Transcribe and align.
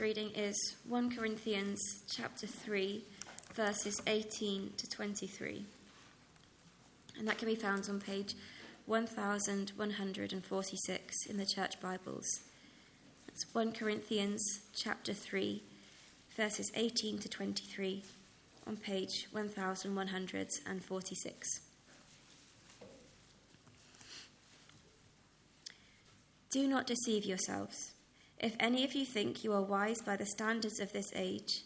reading 0.00 0.30
is 0.30 0.74
1 0.88 1.14
Corinthians 1.14 2.02
chapter 2.10 2.48
3, 2.48 3.04
verses 3.54 4.02
18 4.08 4.72
to 4.76 4.90
23. 4.90 5.64
And 7.16 7.28
that 7.28 7.38
can 7.38 7.46
be 7.46 7.54
found 7.54 7.88
on 7.88 8.00
page 8.00 8.34
1146 8.86 11.26
in 11.26 11.36
the 11.36 11.46
Church 11.46 11.80
Bibles. 11.80 12.26
It's 13.28 13.46
1 13.54 13.70
Corinthians 13.70 14.62
chapter 14.74 15.12
3, 15.12 15.62
verses 16.36 16.72
18 16.74 17.20
to 17.20 17.28
23 17.28 18.02
on 18.66 18.76
page 18.76 19.28
1146. 19.30 21.60
Do 26.50 26.66
not 26.66 26.88
deceive 26.88 27.24
yourselves. 27.24 27.93
If 28.40 28.56
any 28.60 28.84
of 28.84 28.94
you 28.94 29.04
think 29.04 29.44
you 29.44 29.52
are 29.52 29.62
wise 29.62 30.00
by 30.02 30.16
the 30.16 30.26
standards 30.26 30.80
of 30.80 30.92
this 30.92 31.10
age, 31.14 31.62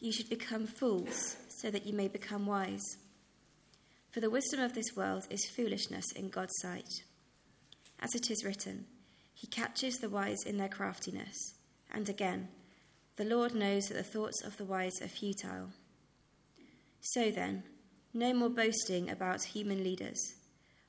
you 0.00 0.12
should 0.12 0.28
become 0.28 0.66
fools 0.66 1.36
so 1.48 1.70
that 1.70 1.86
you 1.86 1.92
may 1.92 2.08
become 2.08 2.46
wise. 2.46 2.96
For 4.10 4.20
the 4.20 4.30
wisdom 4.30 4.60
of 4.60 4.74
this 4.74 4.96
world 4.96 5.26
is 5.30 5.48
foolishness 5.54 6.06
in 6.16 6.30
God's 6.30 6.54
sight. 6.60 6.88
As 8.00 8.14
it 8.14 8.30
is 8.30 8.44
written, 8.44 8.86
He 9.34 9.46
catches 9.46 9.98
the 9.98 10.08
wise 10.08 10.42
in 10.44 10.56
their 10.56 10.68
craftiness. 10.68 11.54
And 11.92 12.08
again, 12.08 12.48
the 13.16 13.24
Lord 13.24 13.54
knows 13.54 13.88
that 13.88 13.94
the 13.94 14.02
thoughts 14.02 14.42
of 14.42 14.56
the 14.56 14.64
wise 14.64 15.00
are 15.02 15.08
futile. 15.08 15.70
So 17.00 17.30
then, 17.30 17.62
no 18.12 18.32
more 18.32 18.48
boasting 18.48 19.10
about 19.10 19.42
human 19.42 19.84
leaders. 19.84 20.34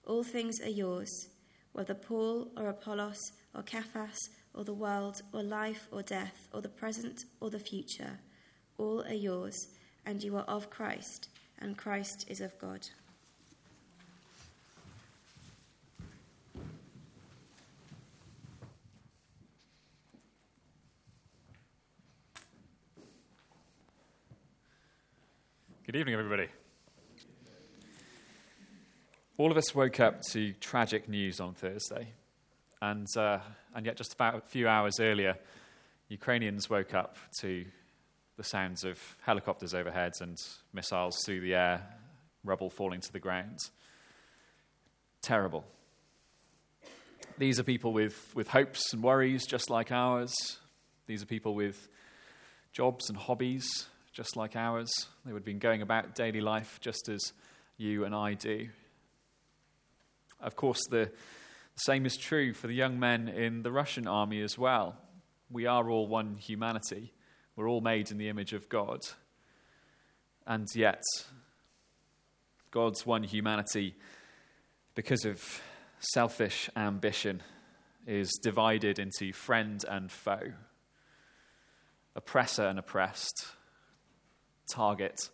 All 0.06 0.24
things 0.24 0.60
are 0.62 0.70
yours, 0.70 1.28
whether 1.74 1.94
Paul 1.94 2.48
or 2.58 2.70
Apollos 2.70 3.20
or 3.54 3.64
Cephas 3.70 4.18
or 4.54 4.64
the 4.64 4.74
world, 4.74 5.22
or 5.34 5.44
life, 5.44 5.88
or 5.92 6.02
death, 6.02 6.48
or 6.54 6.62
the 6.62 6.70
present, 6.70 7.26
or 7.40 7.50
the 7.50 7.60
future. 7.60 8.20
All 8.78 9.02
are 9.04 9.14
yours, 9.14 9.70
and 10.06 10.22
you 10.24 10.36
are 10.38 10.44
of 10.44 10.70
Christ, 10.70 11.30
and 11.60 11.78
Christ 11.78 12.26
is 12.28 12.42
of 12.42 12.58
God. 12.60 12.88
Good 25.86 25.96
evening, 25.96 26.16
everybody. 26.16 26.48
All 29.38 29.52
of 29.52 29.58
us 29.58 29.76
woke 29.76 30.00
up 30.00 30.22
to 30.30 30.54
tragic 30.54 31.10
news 31.10 31.42
on 31.42 31.54
Thursday. 31.54 32.14
And, 32.82 33.08
uh, 33.16 33.40
and 33.76 33.86
yet, 33.86 33.96
just 33.96 34.14
about 34.14 34.36
a 34.36 34.42
few 34.42 34.68
hours 34.68 35.00
earlier, 35.00 35.38
Ukrainians 36.10 36.70
woke 36.70 36.94
up 36.94 37.16
to 37.40 37.66
the 38.38 38.44
sounds 38.44 38.84
of 38.84 38.98
helicopters 39.22 39.76
overhead 39.76 40.14
and 40.20 40.36
missiles 40.74 41.16
through 41.24 41.42
the 41.42 41.54
air, 41.54 41.86
rubble 42.44 42.72
falling 42.72 43.00
to 43.02 43.14
the 43.14 43.20
ground. 43.20 43.60
Terrible. 45.22 45.64
These 47.38 47.60
are 47.60 47.64
people 47.64 47.94
with, 47.94 48.32
with 48.34 48.48
hopes 48.48 48.94
and 48.94 49.04
worries 49.04 49.46
just 49.46 49.70
like 49.70 49.92
ours. 49.92 50.34
These 51.06 51.22
are 51.22 51.28
people 51.28 51.54
with 51.54 51.88
jobs 52.74 53.10
and 53.10 53.18
hobbies 53.18 53.68
just 54.12 54.36
like 54.36 54.56
ours. 54.56 54.92
They 55.26 55.32
would 55.32 55.42
have 55.42 55.46
been 55.46 55.60
going 55.60 55.84
about 55.84 56.16
daily 56.16 56.42
life 56.42 56.80
just 56.82 57.10
as 57.10 57.22
you 57.78 58.06
and 58.06 58.16
I 58.16 58.34
do. 58.34 58.70
Of 60.40 60.56
course, 60.56 60.82
the 60.90 61.12
the 61.76 61.80
same 61.80 62.06
is 62.06 62.18
true 62.18 62.54
for 62.54 62.68
the 62.68 62.74
young 62.74 63.00
men 63.00 63.28
in 63.28 63.64
the 63.64 63.72
Russian 63.72 64.08
army 64.08 64.42
as 64.42 64.58
well. 64.58 64.98
We 65.50 65.66
are 65.66 65.90
all 65.90 66.08
one 66.08 66.36
humanity. 66.36 67.14
We're 67.56 67.70
all 67.70 67.82
made 67.82 68.12
in 68.12 68.18
the 68.18 68.30
image 68.30 68.54
of 68.54 68.70
God. 68.70 69.00
And 70.46 70.68
yet, 70.76 71.02
God's 72.72 73.06
one 73.06 73.24
humanity, 73.24 73.96
because 74.96 75.26
of 75.26 75.62
selfish 76.00 76.70
ambition, 76.76 77.42
is 78.08 78.32
divided 78.42 78.98
into 78.98 79.34
friend 79.34 79.84
and 79.88 80.12
foe, 80.12 80.54
oppressor 82.16 82.66
and 82.66 82.80
oppressed, 82.80 83.48
target 84.74 85.30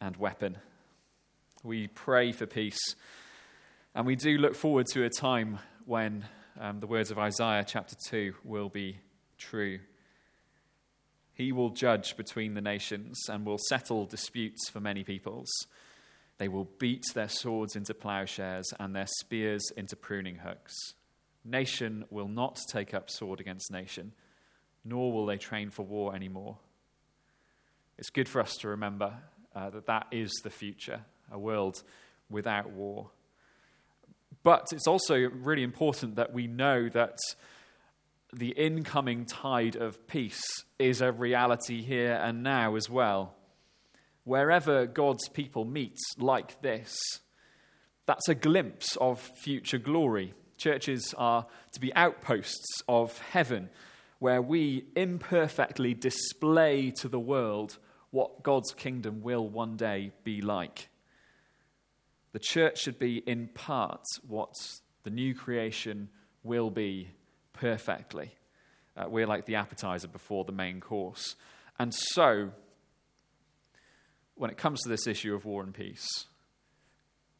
and 0.00 0.16
weapon. 0.16 0.58
We 1.62 1.86
pray 1.86 2.32
for 2.32 2.46
peace 2.46 2.96
and 3.94 4.06
we 4.06 4.16
do 4.16 4.38
look 4.38 4.54
forward 4.56 4.86
to 4.86 5.04
a 5.04 5.10
time 5.10 5.58
when 5.84 6.24
um, 6.58 6.80
the 6.80 6.86
words 6.86 7.10
of 7.10 7.18
Isaiah 7.18 7.64
chapter 7.66 7.94
2 8.08 8.34
will 8.42 8.68
be 8.68 8.98
true. 9.38 9.78
He 11.32 11.52
will 11.52 11.70
judge 11.70 12.16
between 12.16 12.54
the 12.54 12.60
nations 12.60 13.20
and 13.28 13.46
will 13.46 13.58
settle 13.68 14.06
disputes 14.06 14.68
for 14.68 14.80
many 14.80 15.04
peoples. 15.04 15.48
They 16.38 16.48
will 16.48 16.68
beat 16.78 17.04
their 17.14 17.28
swords 17.28 17.76
into 17.76 17.94
plowshares 17.94 18.72
and 18.80 18.96
their 18.96 19.06
spears 19.20 19.62
into 19.76 19.94
pruning 19.94 20.36
hooks. 20.36 20.74
Nation 21.44 22.04
will 22.10 22.28
not 22.28 22.58
take 22.70 22.94
up 22.94 23.10
sword 23.10 23.38
against 23.38 23.70
nation, 23.70 24.12
nor 24.84 25.12
will 25.12 25.26
they 25.26 25.38
train 25.38 25.70
for 25.70 25.84
war 25.84 26.16
anymore. 26.16 26.56
It's 27.96 28.10
good 28.10 28.28
for 28.28 28.40
us 28.40 28.54
to 28.56 28.68
remember 28.68 29.14
uh, 29.54 29.70
that 29.70 29.86
that 29.86 30.08
is 30.10 30.32
the 30.42 30.50
future 30.50 31.02
a 31.30 31.38
world 31.38 31.82
without 32.28 32.70
war. 32.70 33.10
But 34.44 34.68
it's 34.72 34.86
also 34.86 35.16
really 35.16 35.64
important 35.64 36.16
that 36.16 36.32
we 36.32 36.46
know 36.46 36.88
that 36.90 37.18
the 38.32 38.50
incoming 38.50 39.24
tide 39.24 39.74
of 39.74 40.06
peace 40.06 40.44
is 40.78 41.00
a 41.00 41.10
reality 41.10 41.82
here 41.82 42.20
and 42.22 42.42
now 42.42 42.76
as 42.76 42.88
well. 42.90 43.34
Wherever 44.24 44.86
God's 44.86 45.28
people 45.28 45.64
meet 45.64 45.98
like 46.18 46.60
this, 46.60 46.96
that's 48.06 48.28
a 48.28 48.34
glimpse 48.34 48.96
of 48.96 49.20
future 49.20 49.78
glory. 49.78 50.34
Churches 50.58 51.14
are 51.16 51.46
to 51.72 51.80
be 51.80 51.94
outposts 51.94 52.82
of 52.86 53.18
heaven 53.18 53.70
where 54.18 54.42
we 54.42 54.84
imperfectly 54.94 55.94
display 55.94 56.90
to 56.90 57.08
the 57.08 57.20
world 57.20 57.78
what 58.10 58.42
God's 58.42 58.72
kingdom 58.72 59.22
will 59.22 59.48
one 59.48 59.76
day 59.76 60.12
be 60.22 60.40
like. 60.40 60.88
The 62.34 62.40
church 62.40 62.80
should 62.80 62.98
be, 62.98 63.18
in 63.18 63.46
part, 63.46 64.02
what 64.26 64.56
the 65.04 65.10
new 65.10 65.36
creation 65.36 66.08
will 66.42 66.68
be 66.68 67.10
perfectly. 67.52 68.34
Uh, 68.96 69.04
we're 69.08 69.28
like 69.28 69.46
the 69.46 69.54
appetizer 69.54 70.08
before 70.08 70.44
the 70.44 70.50
main 70.50 70.80
course. 70.80 71.36
And 71.78 71.94
so, 71.94 72.50
when 74.34 74.50
it 74.50 74.56
comes 74.56 74.82
to 74.82 74.88
this 74.88 75.06
issue 75.06 75.32
of 75.32 75.44
war 75.44 75.62
and 75.62 75.72
peace, 75.72 76.08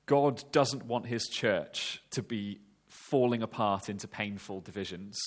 God 0.07 0.45
doesn't 0.53 0.87
want 0.87 1.07
his 1.07 1.25
church 1.25 2.01
to 2.13 2.23
be 2.23 2.61
falling 2.87 3.43
apart 3.43 3.89
into 3.89 4.07
painful 4.07 4.61
divisions. 4.61 5.19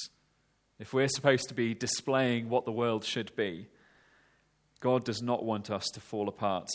If 0.80 0.94
we're 0.94 1.10
supposed 1.10 1.50
to 1.50 1.54
be 1.54 1.74
displaying 1.74 2.48
what 2.48 2.64
the 2.64 2.72
world 2.72 3.04
should 3.04 3.36
be, 3.36 3.68
God 4.80 5.04
does 5.04 5.22
not 5.22 5.44
want 5.44 5.70
us 5.70 5.88
to 5.94 6.00
fall 6.00 6.30
apart 6.30 6.70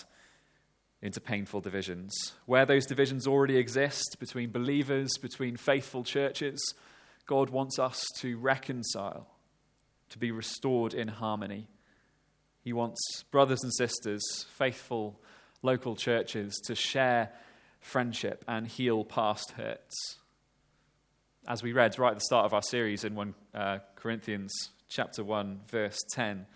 into 1.02 1.20
painful 1.20 1.60
divisions. 1.60 2.14
Where 2.46 2.64
those 2.64 2.86
divisions 2.86 3.26
already 3.26 3.56
exist 3.56 4.16
between 4.20 4.50
believers, 4.50 5.10
between 5.20 5.56
faithful 5.56 6.04
churches, 6.04 6.74
God 7.26 7.50
wants 7.50 7.78
us 7.78 8.04
to 8.20 8.38
reconcile, 8.38 9.26
to 10.10 10.18
be 10.18 10.30
restored 10.30 10.94
in 10.94 11.08
harmony. 11.08 11.68
He 12.62 12.72
wants 12.72 13.00
brothers 13.32 13.62
and 13.64 13.74
sisters, 13.74 14.22
faithful 14.56 15.20
local 15.62 15.96
churches, 15.96 16.54
to 16.66 16.76
share 16.76 17.32
friendship 17.80 18.44
and 18.46 18.66
heal 18.68 19.04
past 19.04 19.52
hurts. 19.56 20.18
As 21.48 21.62
we 21.62 21.72
read 21.72 21.98
right 21.98 22.12
at 22.12 22.18
the 22.18 22.24
start 22.24 22.46
of 22.46 22.54
our 22.54 22.62
series 22.62 23.02
in 23.02 23.16
1 23.16 23.34
uh, 23.52 23.78
Corinthians 23.96 24.52
chapter 24.88 25.24
1 25.24 25.62
verse 25.68 25.98
10, 26.12 26.46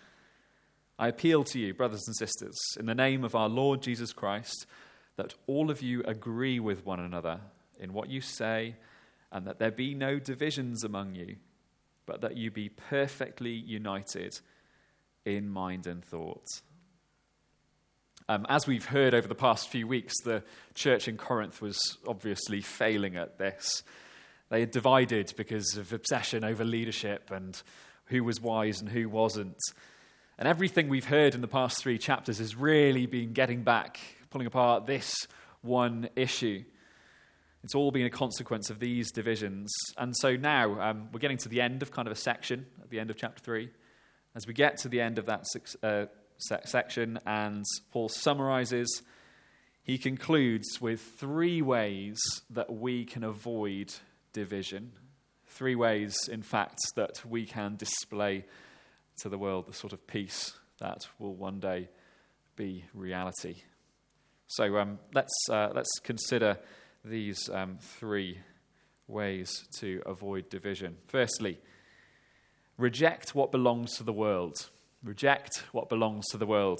I 0.99 1.09
appeal 1.09 1.43
to 1.43 1.59
you, 1.59 1.73
brothers 1.73 2.03
and 2.07 2.15
sisters, 2.15 2.57
in 2.79 2.87
the 2.87 2.95
name 2.95 3.23
of 3.23 3.35
our 3.35 3.49
Lord 3.49 3.81
Jesus 3.81 4.13
Christ, 4.13 4.65
that 5.15 5.35
all 5.45 5.69
of 5.69 5.81
you 5.81 6.01
agree 6.03 6.59
with 6.59 6.85
one 6.85 6.99
another 6.99 7.39
in 7.79 7.93
what 7.93 8.09
you 8.09 8.19
say, 8.19 8.75
and 9.31 9.45
that 9.45 9.59
there 9.59 9.71
be 9.71 9.93
no 9.93 10.17
divisions 10.17 10.83
among 10.83 11.13
you, 11.13 11.35
but 12.07 12.21
that 12.21 12.35
you 12.35 12.49
be 12.49 12.69
perfectly 12.69 13.51
united 13.51 14.39
in 15.23 15.49
mind 15.49 15.85
and 15.85 16.03
thought. 16.03 16.47
Um, 18.29 18.45
as 18.49 18.65
we've 18.65 18.85
heard 18.85 19.13
over 19.13 19.27
the 19.27 19.35
past 19.35 19.69
few 19.69 19.87
weeks, 19.87 20.15
the 20.23 20.43
church 20.73 21.07
in 21.07 21.15
Corinth 21.17 21.61
was 21.61 21.79
obviously 22.07 22.61
failing 22.61 23.15
at 23.15 23.37
this. 23.37 23.83
They 24.49 24.61
had 24.61 24.71
divided 24.71 25.33
because 25.37 25.77
of 25.77 25.93
obsession 25.93 26.43
over 26.43 26.65
leadership 26.65 27.29
and 27.31 27.61
who 28.05 28.23
was 28.23 28.41
wise 28.41 28.81
and 28.81 28.89
who 28.89 29.09
wasn't. 29.09 29.57
And 30.39 30.47
everything 30.47 30.87
we've 30.87 31.05
heard 31.05 31.33
in 31.33 31.41
the 31.41 31.47
past 31.47 31.79
three 31.79 31.97
chapters 31.97 32.37
has 32.37 32.55
really 32.55 33.07
been 33.07 33.33
getting 33.33 33.63
back, 33.63 33.99
pulling 34.29 34.45
apart 34.45 34.85
this 34.85 35.27
one 35.61 36.09
issue. 36.15 36.63
It's 37.63 37.73
all 37.73 37.89
been 37.89 38.05
a 38.05 38.11
consequence 38.11 38.69
of 38.69 38.79
these 38.79 39.11
divisions. 39.11 39.73
And 39.97 40.15
so 40.15 40.35
now 40.35 40.79
um, 40.79 41.09
we're 41.11 41.19
getting 41.19 41.37
to 41.39 41.49
the 41.49 41.59
end 41.59 41.81
of 41.81 41.91
kind 41.91 42.07
of 42.07 42.11
a 42.11 42.15
section 42.15 42.67
at 42.83 42.91
the 42.91 42.99
end 42.99 43.09
of 43.09 43.17
chapter 43.17 43.41
3. 43.41 43.71
as 44.35 44.45
we 44.45 44.53
get 44.53 44.77
to 44.77 44.89
the 44.89 45.01
end 45.01 45.17
of 45.17 45.25
that 45.25 45.43
uh, 45.81 46.05
section 46.37 47.17
and 47.25 47.65
Paul 47.91 48.07
summarizes, 48.07 49.01
he 49.81 49.97
concludes 49.97 50.79
with 50.79 51.01
three 51.01 51.63
ways 51.63 52.19
that 52.51 52.71
we 52.71 53.05
can 53.05 53.23
avoid 53.23 53.91
division. 54.33 54.91
Three 55.47 55.75
ways, 55.75 56.15
in 56.31 56.43
fact, 56.43 56.77
that 56.95 57.25
we 57.25 57.47
can 57.47 57.75
display 57.75 58.45
to 59.19 59.29
the 59.29 59.37
world 59.37 59.67
the 59.67 59.73
sort 59.73 59.93
of 59.93 60.05
peace 60.07 60.53
that 60.79 61.07
will 61.19 61.33
one 61.33 61.59
day 61.59 61.89
be 62.55 62.85
reality. 62.93 63.55
So 64.47 64.77
um, 64.77 64.99
let's, 65.13 65.33
uh, 65.49 65.69
let's 65.73 65.99
consider 66.03 66.57
these 67.03 67.49
um, 67.49 67.77
three 67.81 68.39
ways 69.07 69.67
to 69.79 70.01
avoid 70.05 70.49
division. 70.49 70.97
Firstly, 71.07 71.59
reject 72.77 73.35
what 73.35 73.51
belongs 73.51 73.97
to 73.97 74.03
the 74.03 74.13
world. 74.13 74.69
Reject 75.03 75.63
what 75.71 75.89
belongs 75.89 76.27
to 76.27 76.37
the 76.37 76.45
world. 76.45 76.79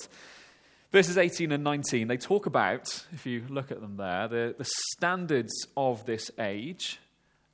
Verses 0.91 1.17
18 1.17 1.51
and 1.51 1.63
19, 1.63 2.07
they 2.07 2.17
talk 2.17 2.45
about, 2.45 3.05
if 3.11 3.25
you 3.25 3.43
look 3.49 3.71
at 3.71 3.81
them 3.81 3.97
there, 3.97 4.27
the, 4.27 4.55
the 4.57 4.67
standards 4.93 5.53
of 5.75 6.05
this 6.05 6.31
age 6.39 6.99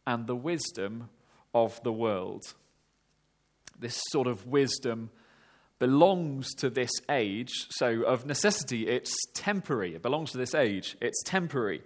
and 0.05 0.27
the 0.27 0.35
wisdom 0.35 1.09
of 1.53 1.81
the 1.83 1.91
world. 1.91 2.43
This 3.83 4.01
sort 4.11 4.27
of 4.27 4.47
wisdom 4.47 5.11
belongs 5.77 6.53
to 6.55 6.69
this 6.69 6.89
age, 7.09 7.51
so 7.69 8.03
of 8.03 8.25
necessity, 8.25 8.87
it's 8.87 9.13
temporary. 9.33 9.95
It 9.95 10.01
belongs 10.01 10.31
to 10.31 10.37
this 10.37 10.55
age, 10.55 10.95
it's 11.01 11.21
temporary. 11.23 11.81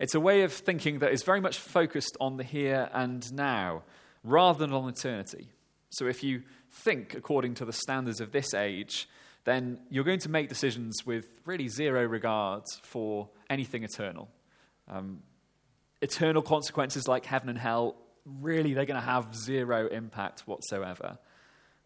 It's 0.00 0.14
a 0.14 0.20
way 0.20 0.42
of 0.42 0.52
thinking 0.52 1.00
that 1.00 1.12
is 1.12 1.22
very 1.22 1.40
much 1.40 1.58
focused 1.58 2.16
on 2.18 2.38
the 2.38 2.44
here 2.44 2.88
and 2.94 3.30
now 3.32 3.82
rather 4.24 4.60
than 4.60 4.72
on 4.72 4.88
eternity. 4.88 5.50
So 5.90 6.06
if 6.06 6.24
you 6.24 6.42
think 6.70 7.14
according 7.14 7.54
to 7.56 7.66
the 7.66 7.72
standards 7.74 8.22
of 8.22 8.32
this 8.32 8.54
age, 8.54 9.06
then 9.44 9.78
you're 9.90 10.04
going 10.04 10.20
to 10.20 10.30
make 10.30 10.48
decisions 10.48 11.04
with 11.04 11.26
really 11.44 11.68
zero 11.68 12.06
regard 12.06 12.62
for 12.82 13.28
anything 13.50 13.84
eternal. 13.84 14.30
Um, 14.88 15.22
eternal 16.00 16.40
consequences 16.40 17.06
like 17.06 17.26
heaven 17.26 17.50
and 17.50 17.58
hell, 17.58 17.96
really, 18.24 18.72
they're 18.72 18.86
going 18.86 19.00
to 19.00 19.06
have 19.06 19.34
zero 19.36 19.88
impact 19.88 20.46
whatsoever. 20.46 21.18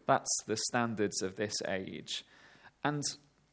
That's 0.07 0.29
the 0.47 0.57
standards 0.57 1.21
of 1.21 1.35
this 1.35 1.53
age. 1.67 2.25
And 2.83 3.03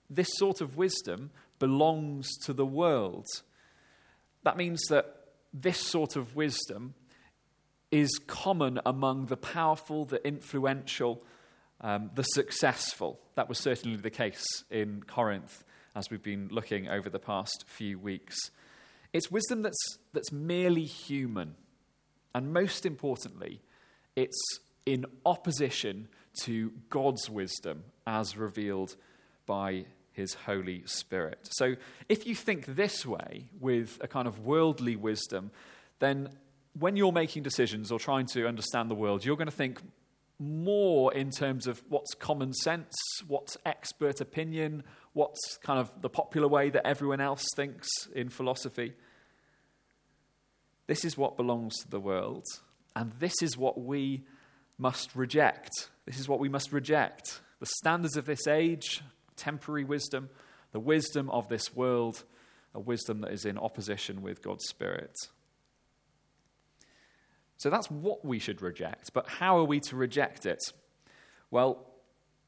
this 0.08 0.30
sort 0.36 0.60
of 0.60 0.76
wisdom 0.76 1.30
belongs 1.58 2.30
to 2.44 2.52
the 2.52 2.66
world. 2.66 3.26
That 4.44 4.56
means 4.56 4.80
that 4.88 5.24
this 5.52 5.78
sort 5.78 6.16
of 6.16 6.34
wisdom 6.34 6.94
is 7.90 8.18
common 8.26 8.80
among 8.86 9.26
the 9.26 9.36
powerful, 9.36 10.04
the 10.04 10.26
influential, 10.26 11.22
um, 11.80 12.10
the 12.14 12.22
successful. 12.22 13.20
That 13.34 13.48
was 13.48 13.58
certainly 13.58 13.96
the 13.96 14.10
case 14.10 14.44
in 14.70 15.02
Corinth 15.06 15.64
as 15.94 16.10
we've 16.10 16.22
been 16.22 16.48
looking 16.50 16.88
over 16.88 17.08
the 17.08 17.18
past 17.18 17.64
few 17.68 17.98
weeks. 17.98 18.36
It's 19.12 19.30
wisdom 19.30 19.62
that's, 19.62 19.98
that's 20.12 20.32
merely 20.32 20.84
human. 20.84 21.54
And 22.34 22.52
most 22.52 22.84
importantly, 22.84 23.60
it's 24.16 24.40
in 24.86 25.06
opposition 25.24 26.08
to 26.42 26.72
God's 26.90 27.30
wisdom 27.30 27.84
as 28.06 28.36
revealed 28.36 28.96
by 29.46 29.86
his 30.12 30.34
Holy 30.34 30.82
Spirit. 30.86 31.48
So 31.52 31.74
if 32.08 32.26
you 32.26 32.34
think 32.34 32.66
this 32.66 33.04
way 33.04 33.48
with 33.60 33.98
a 34.00 34.08
kind 34.08 34.28
of 34.28 34.40
worldly 34.40 34.96
wisdom, 34.96 35.50
then 35.98 36.28
when 36.78 36.96
you're 36.96 37.12
making 37.12 37.42
decisions 37.42 37.90
or 37.92 37.98
trying 37.98 38.26
to 38.26 38.46
understand 38.46 38.90
the 38.90 38.94
world, 38.94 39.24
you're 39.24 39.36
going 39.36 39.48
to 39.48 39.52
think 39.52 39.80
more 40.38 41.12
in 41.14 41.30
terms 41.30 41.66
of 41.66 41.82
what's 41.88 42.14
common 42.14 42.52
sense, 42.52 42.92
what's 43.26 43.56
expert 43.64 44.20
opinion, 44.20 44.82
what's 45.12 45.56
kind 45.58 45.78
of 45.78 45.90
the 46.00 46.08
popular 46.08 46.48
way 46.48 46.70
that 46.70 46.86
everyone 46.86 47.20
else 47.20 47.46
thinks 47.56 47.88
in 48.14 48.28
philosophy. 48.28 48.94
This 50.86 51.04
is 51.04 51.16
what 51.16 51.36
belongs 51.36 51.74
to 51.82 51.88
the 51.88 52.00
world, 52.00 52.44
and 52.94 53.12
this 53.18 53.34
is 53.42 53.56
what 53.56 53.80
we 53.80 54.24
must 54.76 55.14
reject. 55.14 55.88
This 56.06 56.18
is 56.18 56.28
what 56.28 56.40
we 56.40 56.48
must 56.48 56.72
reject. 56.72 57.40
The 57.60 57.70
standards 57.78 58.16
of 58.16 58.26
this 58.26 58.46
age, 58.46 59.02
temporary 59.36 59.84
wisdom, 59.84 60.28
the 60.72 60.80
wisdom 60.80 61.30
of 61.30 61.48
this 61.48 61.74
world, 61.74 62.24
a 62.74 62.80
wisdom 62.80 63.20
that 63.20 63.32
is 63.32 63.44
in 63.44 63.56
opposition 63.56 64.22
with 64.22 64.42
God's 64.42 64.66
Spirit. 64.66 65.14
So 67.56 67.70
that's 67.70 67.90
what 67.90 68.24
we 68.24 68.38
should 68.38 68.60
reject. 68.60 69.12
But 69.14 69.28
how 69.28 69.58
are 69.58 69.64
we 69.64 69.80
to 69.80 69.96
reject 69.96 70.44
it? 70.44 70.60
Well, 71.50 71.86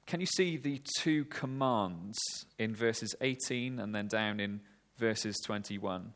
can 0.07 0.21
you 0.21 0.27
see 0.27 0.57
the 0.57 0.83
two 0.99 1.25
commands 1.27 2.19
in 2.59 2.75
verses 2.75 3.15
18 3.21 3.79
and 3.79 3.95
then 3.95 4.09
down 4.09 4.41
in 4.41 4.61
verses 4.99 5.37
21? 5.45 6.13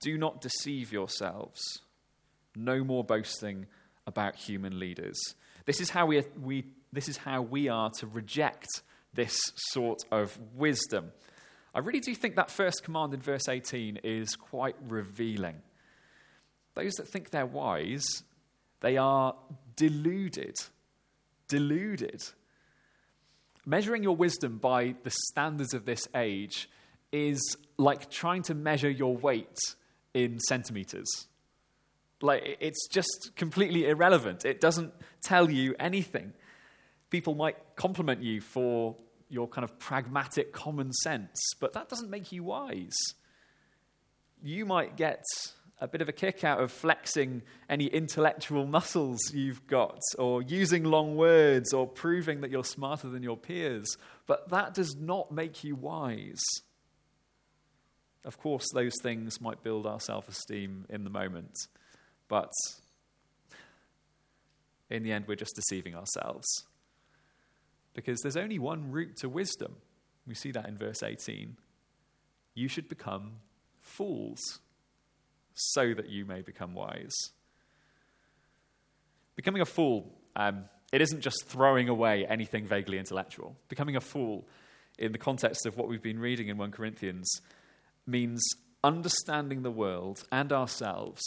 Do 0.00 0.16
not 0.18 0.40
deceive 0.40 0.92
yourselves. 0.92 1.60
No 2.56 2.82
more 2.84 3.04
boasting 3.04 3.66
about 4.06 4.36
human 4.36 4.78
leaders. 4.78 5.18
This 5.64 5.80
is 5.80 5.90
how 5.90 6.06
we, 6.06 6.22
we, 6.40 6.64
this 6.92 7.08
is 7.08 7.16
how 7.16 7.42
we 7.42 7.68
are 7.68 7.90
to 7.98 8.06
reject 8.06 8.82
this 9.14 9.38
sort 9.56 9.98
of 10.10 10.36
wisdom. 10.54 11.12
I 11.74 11.78
really 11.78 12.00
do 12.00 12.14
think 12.14 12.36
that 12.36 12.50
first 12.50 12.82
command 12.84 13.14
in 13.14 13.20
verse 13.20 13.48
18 13.48 14.00
is 14.02 14.36
quite 14.36 14.76
revealing. 14.88 15.56
Those 16.74 16.92
that 16.94 17.08
think 17.08 17.30
they're 17.30 17.46
wise, 17.46 18.04
they 18.80 18.96
are 18.96 19.34
deluded. 19.76 20.56
Deluded. 21.48 22.22
Measuring 23.64 24.02
your 24.02 24.16
wisdom 24.16 24.58
by 24.58 24.96
the 25.04 25.12
standards 25.28 25.72
of 25.72 25.84
this 25.84 26.08
age 26.14 26.68
is 27.12 27.56
like 27.76 28.10
trying 28.10 28.42
to 28.42 28.54
measure 28.54 28.90
your 28.90 29.16
weight 29.16 29.58
in 30.14 30.40
centimeters. 30.40 31.28
Like, 32.22 32.56
it's 32.60 32.86
just 32.88 33.32
completely 33.36 33.88
irrelevant. 33.88 34.44
It 34.44 34.60
doesn't 34.60 34.92
tell 35.22 35.50
you 35.50 35.74
anything. 35.78 36.32
People 37.10 37.34
might 37.34 37.56
compliment 37.76 38.22
you 38.22 38.40
for 38.40 38.96
your 39.28 39.48
kind 39.48 39.64
of 39.64 39.78
pragmatic 39.78 40.52
common 40.52 40.92
sense, 40.92 41.40
but 41.60 41.72
that 41.72 41.88
doesn't 41.88 42.10
make 42.10 42.32
you 42.32 42.44
wise. 42.44 42.96
You 44.42 44.66
might 44.66 44.96
get 44.96 45.24
a 45.80 45.88
bit 45.88 46.00
of 46.00 46.08
a 46.08 46.12
kick 46.12 46.44
out 46.44 46.60
of 46.60 46.70
flexing 46.70 47.42
any 47.68 47.86
intellectual 47.86 48.66
muscles 48.66 49.18
you've 49.34 49.66
got, 49.66 49.98
or 50.18 50.42
using 50.42 50.84
long 50.84 51.16
words, 51.16 51.72
or 51.72 51.88
proving 51.88 52.42
that 52.42 52.50
you're 52.50 52.64
smarter 52.64 53.08
than 53.08 53.22
your 53.22 53.36
peers, 53.36 53.96
but 54.26 54.48
that 54.50 54.74
does 54.74 54.94
not 54.94 55.32
make 55.32 55.64
you 55.64 55.74
wise. 55.74 56.42
Of 58.24 58.38
course, 58.38 58.66
those 58.72 58.94
things 59.02 59.40
might 59.40 59.64
build 59.64 59.86
our 59.86 59.98
self 59.98 60.28
esteem 60.28 60.86
in 60.88 61.02
the 61.02 61.10
moment. 61.10 61.66
But 62.32 62.54
in 64.88 65.02
the 65.02 65.12
end, 65.12 65.26
we're 65.28 65.34
just 65.34 65.54
deceiving 65.54 65.94
ourselves. 65.94 66.64
Because 67.92 68.22
there's 68.22 68.38
only 68.38 68.58
one 68.58 68.90
route 68.90 69.16
to 69.18 69.28
wisdom. 69.28 69.76
We 70.26 70.34
see 70.34 70.50
that 70.52 70.66
in 70.66 70.78
verse 70.78 71.02
18. 71.02 71.58
You 72.54 72.68
should 72.68 72.88
become 72.88 73.32
fools 73.82 74.60
so 75.52 75.92
that 75.92 76.08
you 76.08 76.24
may 76.24 76.40
become 76.40 76.72
wise. 76.72 77.12
Becoming 79.36 79.60
a 79.60 79.66
fool, 79.66 80.10
um, 80.34 80.64
it 80.90 81.02
isn't 81.02 81.20
just 81.20 81.44
throwing 81.48 81.90
away 81.90 82.24
anything 82.24 82.64
vaguely 82.64 82.96
intellectual. 82.96 83.56
Becoming 83.68 83.96
a 83.96 84.00
fool, 84.00 84.48
in 84.98 85.12
the 85.12 85.18
context 85.18 85.66
of 85.66 85.76
what 85.76 85.86
we've 85.86 86.02
been 86.02 86.18
reading 86.18 86.48
in 86.48 86.56
1 86.56 86.70
Corinthians, 86.70 87.30
means 88.06 88.42
understanding 88.82 89.60
the 89.60 89.70
world 89.70 90.24
and 90.32 90.50
ourselves 90.50 91.22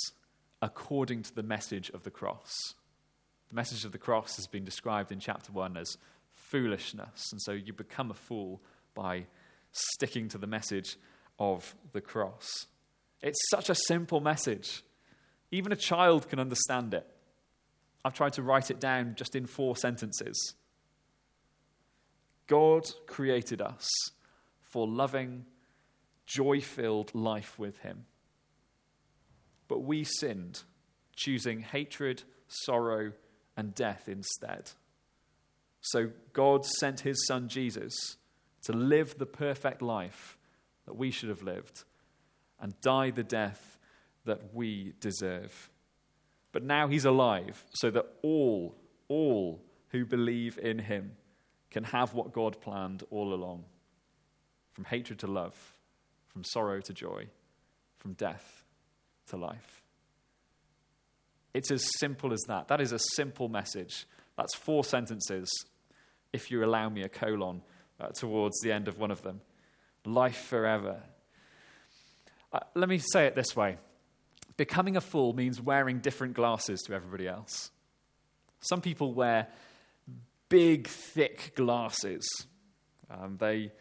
according 0.65 1.21
to 1.21 1.35
the 1.35 1.43
message 1.43 1.91
of 1.91 2.01
the 2.01 2.09
cross. 2.09 2.51
The 3.49 3.55
message 3.55 3.85
of 3.85 3.91
the 3.91 3.99
cross 3.99 4.35
has 4.37 4.47
been 4.47 4.65
described 4.65 5.11
in 5.11 5.19
chapter 5.19 5.51
1 5.51 5.77
as 5.77 5.95
foolishness, 6.33 7.31
and 7.31 7.39
so 7.39 7.51
you 7.51 7.71
become 7.71 8.09
a 8.09 8.15
fool 8.15 8.63
by 8.95 9.27
sticking 9.71 10.27
to 10.29 10.39
the 10.39 10.47
message 10.47 10.97
of 11.37 11.75
the 11.93 12.01
cross. 12.01 12.65
It's 13.21 13.37
such 13.51 13.69
a 13.69 13.75
simple 13.75 14.21
message. 14.21 14.81
Even 15.51 15.71
a 15.71 15.75
child 15.75 16.27
can 16.29 16.39
understand 16.39 16.95
it. 16.95 17.05
I've 18.03 18.15
tried 18.15 18.33
to 18.33 18.41
write 18.41 18.71
it 18.71 18.79
down 18.79 19.13
just 19.15 19.35
in 19.35 19.45
four 19.45 19.77
sentences. 19.77 20.55
God 22.47 22.85
created 23.05 23.61
us 23.61 23.87
for 24.61 24.87
loving, 24.87 25.45
joy 26.25 26.59
filled 26.59 27.13
life 27.13 27.59
with 27.59 27.77
Him. 27.79 28.05
But 29.67 29.79
we 29.79 30.03
sinned, 30.03 30.63
choosing 31.15 31.61
hatred, 31.61 32.23
sorrow, 32.47 33.13
and 33.57 33.73
death 33.73 34.07
instead. 34.07 34.71
So 35.81 36.09
God 36.33 36.65
sent 36.65 37.01
his 37.01 37.25
son 37.27 37.47
Jesus 37.47 38.17
to 38.63 38.73
live 38.73 39.17
the 39.17 39.25
perfect 39.25 39.81
life 39.81 40.37
that 40.85 40.95
we 40.95 41.11
should 41.11 41.29
have 41.29 41.43
lived 41.43 41.83
and 42.59 42.79
die 42.81 43.11
the 43.11 43.23
death 43.23 43.77
that 44.25 44.53
we 44.53 44.93
deserve. 44.99 45.69
But 46.51 46.63
now 46.63 46.87
he's 46.87 47.05
alive 47.05 47.63
so 47.75 47.91
that 47.91 48.07
all, 48.23 48.75
all 49.07 49.61
who 49.89 50.05
believe 50.05 50.57
in 50.57 50.79
him 50.79 51.11
can 51.69 51.83
have 51.83 52.13
what 52.13 52.33
God 52.33 52.59
planned 52.61 53.03
all 53.11 53.33
along 53.33 53.65
from 54.73 54.85
hatred 54.85 55.19
to 55.19 55.27
love, 55.27 55.73
from 56.27 56.43
sorrow 56.43 56.81
to 56.81 56.93
joy, 56.93 57.27
from 57.97 58.13
death 58.13 58.64
to 59.29 59.37
life. 59.37 59.83
It's 61.53 61.71
as 61.71 61.87
simple 61.99 62.33
as 62.33 62.41
that. 62.47 62.67
That 62.67 62.81
is 62.81 62.91
a 62.91 62.99
simple 62.99 63.47
message. 63.47 64.05
That's 64.37 64.53
four 64.55 64.83
sentences, 64.83 65.49
if 66.33 66.51
you 66.51 66.63
allow 66.63 66.89
me 66.89 67.03
a 67.03 67.09
colon 67.09 67.61
uh, 67.99 68.09
towards 68.09 68.59
the 68.61 68.71
end 68.71 68.87
of 68.87 68.97
one 68.97 69.11
of 69.11 69.21
them. 69.21 69.41
Life 70.05 70.45
forever. 70.47 71.01
Uh, 72.51 72.59
let 72.73 72.89
me 72.89 72.97
say 72.97 73.25
it 73.25 73.35
this 73.35 73.55
way 73.55 73.77
Becoming 74.57 74.95
a 74.95 75.01
fool 75.01 75.33
means 75.33 75.61
wearing 75.61 75.99
different 75.99 76.33
glasses 76.33 76.81
to 76.83 76.93
everybody 76.93 77.27
else. 77.27 77.71
Some 78.61 78.81
people 78.81 79.13
wear 79.13 79.47
big, 80.49 80.87
thick 80.87 81.53
glasses. 81.55 82.27
Um, 83.09 83.37
they 83.37 83.71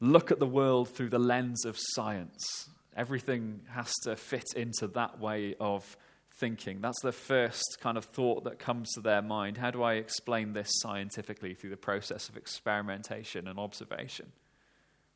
look 0.00 0.30
at 0.30 0.38
the 0.38 0.46
world 0.46 0.88
through 0.88 1.10
the 1.10 1.18
lens 1.18 1.64
of 1.64 1.76
science. 1.78 2.70
Everything 2.96 3.60
has 3.70 3.92
to 4.04 4.16
fit 4.16 4.46
into 4.56 4.88
that 4.88 5.20
way 5.20 5.54
of 5.60 5.96
thinking. 6.38 6.80
That's 6.80 7.00
the 7.02 7.12
first 7.12 7.78
kind 7.80 7.96
of 7.96 8.04
thought 8.04 8.44
that 8.44 8.58
comes 8.58 8.90
to 8.94 9.00
their 9.00 9.22
mind. 9.22 9.58
How 9.58 9.70
do 9.70 9.82
I 9.82 9.94
explain 9.94 10.52
this 10.52 10.68
scientifically 10.80 11.54
through 11.54 11.70
the 11.70 11.76
process 11.76 12.28
of 12.28 12.36
experimentation 12.36 13.46
and 13.46 13.58
observation? 13.58 14.32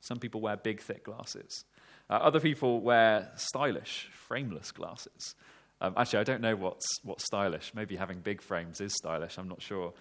Some 0.00 0.18
people 0.18 0.40
wear 0.40 0.56
big, 0.56 0.80
thick 0.80 1.04
glasses. 1.04 1.64
Uh, 2.10 2.14
other 2.14 2.40
people 2.40 2.80
wear 2.80 3.30
stylish, 3.36 4.10
frameless 4.28 4.70
glasses. 4.70 5.34
Um, 5.80 5.94
actually, 5.96 6.20
I 6.20 6.24
don't 6.24 6.42
know 6.42 6.56
what's, 6.56 6.86
what's 7.02 7.24
stylish. 7.24 7.72
Maybe 7.74 7.96
having 7.96 8.20
big 8.20 8.42
frames 8.42 8.80
is 8.80 8.92
stylish, 8.94 9.38
I'm 9.38 9.48
not 9.48 9.62
sure. 9.62 9.94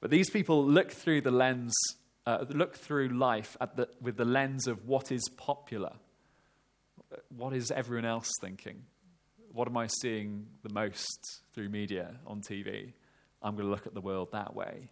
But 0.00 0.10
these 0.10 0.30
people 0.30 0.64
look 0.64 0.90
through 0.90 1.20
the 1.20 1.30
lens, 1.30 1.74
uh, 2.26 2.44
look 2.48 2.76
through 2.76 3.08
life 3.10 3.56
the, 3.76 3.88
with 4.00 4.16
the 4.16 4.24
lens 4.24 4.66
of 4.66 4.86
what 4.86 5.12
is 5.12 5.22
popular. 5.36 5.92
What 7.36 7.52
is 7.52 7.70
everyone 7.70 8.04
else 8.04 8.30
thinking? 8.40 8.82
What 9.52 9.68
am 9.68 9.76
I 9.76 9.86
seeing 9.86 10.46
the 10.62 10.72
most 10.72 11.42
through 11.54 11.68
media 11.68 12.16
on 12.26 12.40
TV? 12.40 12.92
I'm 13.42 13.54
going 13.54 13.66
to 13.66 13.70
look 13.70 13.86
at 13.86 13.94
the 13.94 14.00
world 14.00 14.28
that 14.32 14.54
way. 14.54 14.90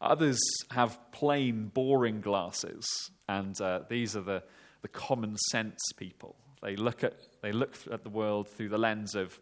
Others 0.00 0.38
have 0.70 0.98
plain, 1.12 1.70
boring 1.72 2.20
glasses, 2.20 2.84
and 3.28 3.58
uh, 3.60 3.80
these 3.88 4.16
are 4.16 4.20
the, 4.20 4.42
the 4.82 4.88
common 4.88 5.36
sense 5.50 5.80
people. 5.96 6.36
They 6.62 6.76
look 6.76 7.04
at, 7.04 7.14
they 7.42 7.52
look 7.52 7.76
at 7.90 8.02
the 8.02 8.10
world 8.10 8.48
through 8.48 8.68
the 8.70 8.78
lens 8.78 9.14
of 9.14 9.40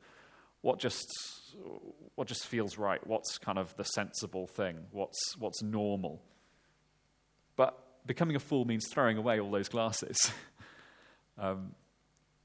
what 0.60 0.78
just, 0.78 1.06
what 2.14 2.28
just 2.28 2.46
feels 2.46 2.78
right, 2.78 3.04
what's 3.06 3.38
kind 3.38 3.58
of 3.58 3.74
the 3.76 3.84
sensible 3.84 4.46
thing, 4.46 4.76
what's, 4.92 5.36
what's 5.38 5.62
normal. 5.62 6.22
But 7.56 7.76
becoming 8.06 8.36
a 8.36 8.40
fool 8.40 8.64
means 8.64 8.86
throwing 8.92 9.18
away 9.18 9.40
all 9.40 9.50
those 9.50 9.68
glasses. 9.68 10.18
um, 11.38 11.74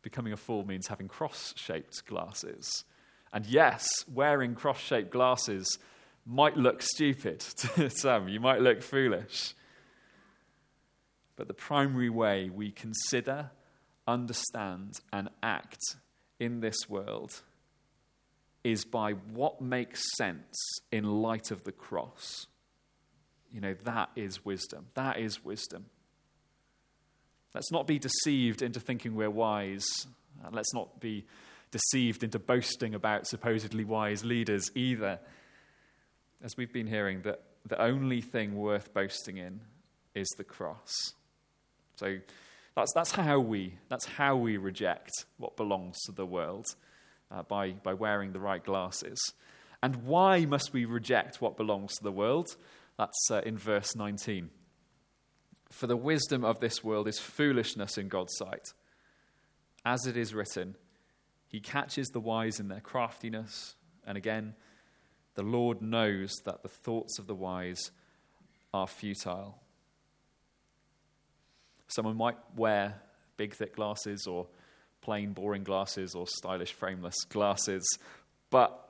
becoming 0.01 0.33
a 0.33 0.37
fool 0.37 0.65
means 0.65 0.87
having 0.87 1.07
cross 1.07 1.53
shaped 1.57 2.05
glasses. 2.05 2.85
And 3.33 3.45
yes, 3.45 3.87
wearing 4.11 4.55
cross 4.55 4.79
shaped 4.79 5.11
glasses 5.11 5.77
might 6.25 6.57
look 6.57 6.81
stupid 6.81 7.39
to 7.75 7.89
some, 7.89 8.27
you 8.27 8.39
might 8.39 8.61
look 8.61 8.81
foolish. 8.81 9.53
But 11.35 11.47
the 11.47 11.53
primary 11.53 12.09
way 12.09 12.49
we 12.49 12.71
consider, 12.71 13.51
understand, 14.07 14.93
and 15.13 15.29
act 15.43 15.81
in 16.39 16.59
this 16.59 16.89
world 16.89 17.41
is 18.63 18.83
by 18.83 19.11
what 19.13 19.61
makes 19.61 20.01
sense 20.17 20.55
in 20.91 21.21
light 21.21 21.51
of 21.51 21.63
the 21.63 21.71
cross. 21.71 22.47
You 23.51 23.61
know, 23.61 23.75
that 23.85 24.09
is 24.15 24.43
wisdom. 24.43 24.87
That 24.95 25.19
is 25.19 25.45
wisdom. 25.45 25.85
Let's 27.53 27.71
not 27.71 27.87
be 27.87 27.99
deceived 27.99 28.61
into 28.61 28.79
thinking 28.79 29.15
we're 29.15 29.29
wise. 29.29 29.85
And 30.43 30.53
let's 30.53 30.73
not 30.73 30.99
be 30.99 31.25
deceived 31.71 32.23
into 32.23 32.39
boasting 32.39 32.93
about 32.93 33.27
supposedly 33.27 33.83
wise 33.83 34.23
leaders 34.23 34.69
either. 34.75 35.19
As 36.43 36.55
we've 36.55 36.71
been 36.71 36.87
hearing, 36.87 37.21
that 37.23 37.41
the 37.65 37.81
only 37.81 38.21
thing 38.21 38.55
worth 38.55 38.93
boasting 38.93 39.37
in 39.37 39.61
is 40.15 40.27
the 40.37 40.43
cross. 40.43 40.93
So 41.95 42.17
that's, 42.75 42.93
that's, 42.93 43.11
how, 43.11 43.39
we, 43.39 43.75
that's 43.89 44.05
how 44.05 44.35
we 44.35 44.57
reject 44.57 45.11
what 45.37 45.57
belongs 45.57 45.97
to 46.05 46.11
the 46.11 46.25
world 46.25 46.65
uh, 47.31 47.43
by, 47.43 47.71
by 47.71 47.93
wearing 47.93 48.33
the 48.33 48.39
right 48.39 48.63
glasses. 48.63 49.19
And 49.81 50.03
why 50.03 50.45
must 50.45 50.73
we 50.73 50.85
reject 50.85 51.41
what 51.41 51.57
belongs 51.57 51.95
to 51.95 52.03
the 52.03 52.11
world? 52.11 52.47
That's 52.97 53.31
uh, 53.31 53.41
in 53.45 53.57
verse 53.57 53.95
19. 53.95 54.49
For 55.69 55.87
the 55.87 55.97
wisdom 55.97 56.43
of 56.43 56.59
this 56.59 56.83
world 56.83 57.07
is 57.07 57.19
foolishness 57.19 57.97
in 57.97 58.07
God's 58.07 58.35
sight. 58.37 58.73
As 59.85 60.05
it 60.05 60.17
is 60.17 60.33
written, 60.33 60.75
He 61.47 61.59
catches 61.59 62.07
the 62.09 62.19
wise 62.19 62.59
in 62.59 62.67
their 62.67 62.79
craftiness. 62.79 63.75
And 64.05 64.17
again, 64.17 64.55
the 65.35 65.43
Lord 65.43 65.81
knows 65.81 66.33
that 66.45 66.63
the 66.63 66.69
thoughts 66.69 67.19
of 67.19 67.27
the 67.27 67.35
wise 67.35 67.91
are 68.73 68.87
futile. 68.87 69.59
Someone 71.87 72.17
might 72.17 72.37
wear 72.55 73.01
big, 73.37 73.53
thick 73.53 73.75
glasses 73.75 74.25
or 74.27 74.47
plain, 75.01 75.33
boring 75.33 75.63
glasses 75.63 76.15
or 76.15 76.27
stylish, 76.27 76.73
frameless 76.73 77.15
glasses, 77.29 77.87
but 78.49 78.87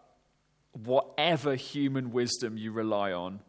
whatever 0.71 1.55
human 1.55 2.11
wisdom 2.11 2.57
you 2.57 2.71
rely 2.71 3.11
on, 3.11 3.41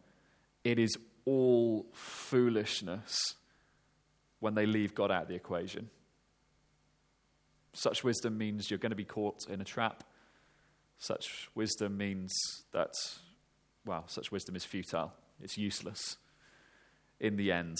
it 0.63 0.77
is 0.77 0.97
all 1.25 1.85
foolishness 1.93 3.35
when 4.39 4.53
they 4.53 4.65
leave 4.65 4.95
God 4.95 5.11
out 5.11 5.23
of 5.23 5.27
the 5.27 5.35
equation. 5.35 5.89
Such 7.73 8.03
wisdom 8.03 8.37
means 8.37 8.69
you're 8.69 8.79
going 8.79 8.91
to 8.91 8.95
be 8.95 9.05
caught 9.05 9.47
in 9.49 9.61
a 9.61 9.65
trap. 9.65 10.03
Such 10.97 11.49
wisdom 11.55 11.97
means 11.97 12.33
that, 12.71 12.93
well, 13.85 14.03
such 14.07 14.31
wisdom 14.31 14.55
is 14.55 14.65
futile, 14.65 15.13
it's 15.41 15.57
useless 15.57 16.17
in 17.19 17.37
the 17.37 17.51
end. 17.51 17.77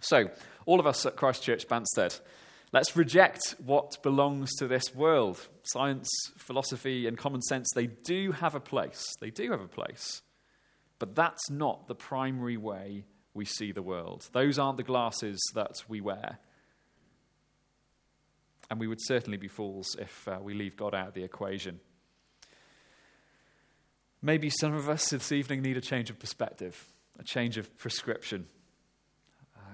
So, 0.00 0.30
all 0.66 0.80
of 0.80 0.86
us 0.86 1.06
at 1.06 1.14
Christchurch 1.14 1.68
Banstead, 1.68 2.18
let's 2.72 2.96
reject 2.96 3.54
what 3.64 4.02
belongs 4.02 4.52
to 4.56 4.66
this 4.66 4.92
world. 4.94 5.46
Science, 5.62 6.08
philosophy, 6.38 7.06
and 7.06 7.16
common 7.16 7.42
sense, 7.42 7.68
they 7.74 7.86
do 7.86 8.32
have 8.32 8.56
a 8.56 8.60
place. 8.60 9.14
They 9.20 9.30
do 9.30 9.52
have 9.52 9.60
a 9.60 9.68
place. 9.68 10.22
But 11.02 11.16
that's 11.16 11.50
not 11.50 11.88
the 11.88 11.96
primary 11.96 12.56
way 12.56 13.06
we 13.34 13.44
see 13.44 13.72
the 13.72 13.82
world. 13.82 14.28
Those 14.30 14.56
aren't 14.56 14.76
the 14.76 14.84
glasses 14.84 15.40
that 15.56 15.82
we 15.88 16.00
wear. 16.00 16.38
And 18.70 18.78
we 18.78 18.86
would 18.86 19.02
certainly 19.02 19.36
be 19.36 19.48
fools 19.48 19.96
if 19.98 20.28
uh, 20.28 20.38
we 20.40 20.54
leave 20.54 20.76
God 20.76 20.94
out 20.94 21.08
of 21.08 21.14
the 21.14 21.24
equation. 21.24 21.80
Maybe 24.22 24.48
some 24.48 24.74
of 24.74 24.88
us 24.88 25.10
this 25.10 25.32
evening 25.32 25.62
need 25.62 25.76
a 25.76 25.80
change 25.80 26.08
of 26.08 26.20
perspective, 26.20 26.86
a 27.18 27.24
change 27.24 27.58
of 27.58 27.76
prescription 27.78 28.46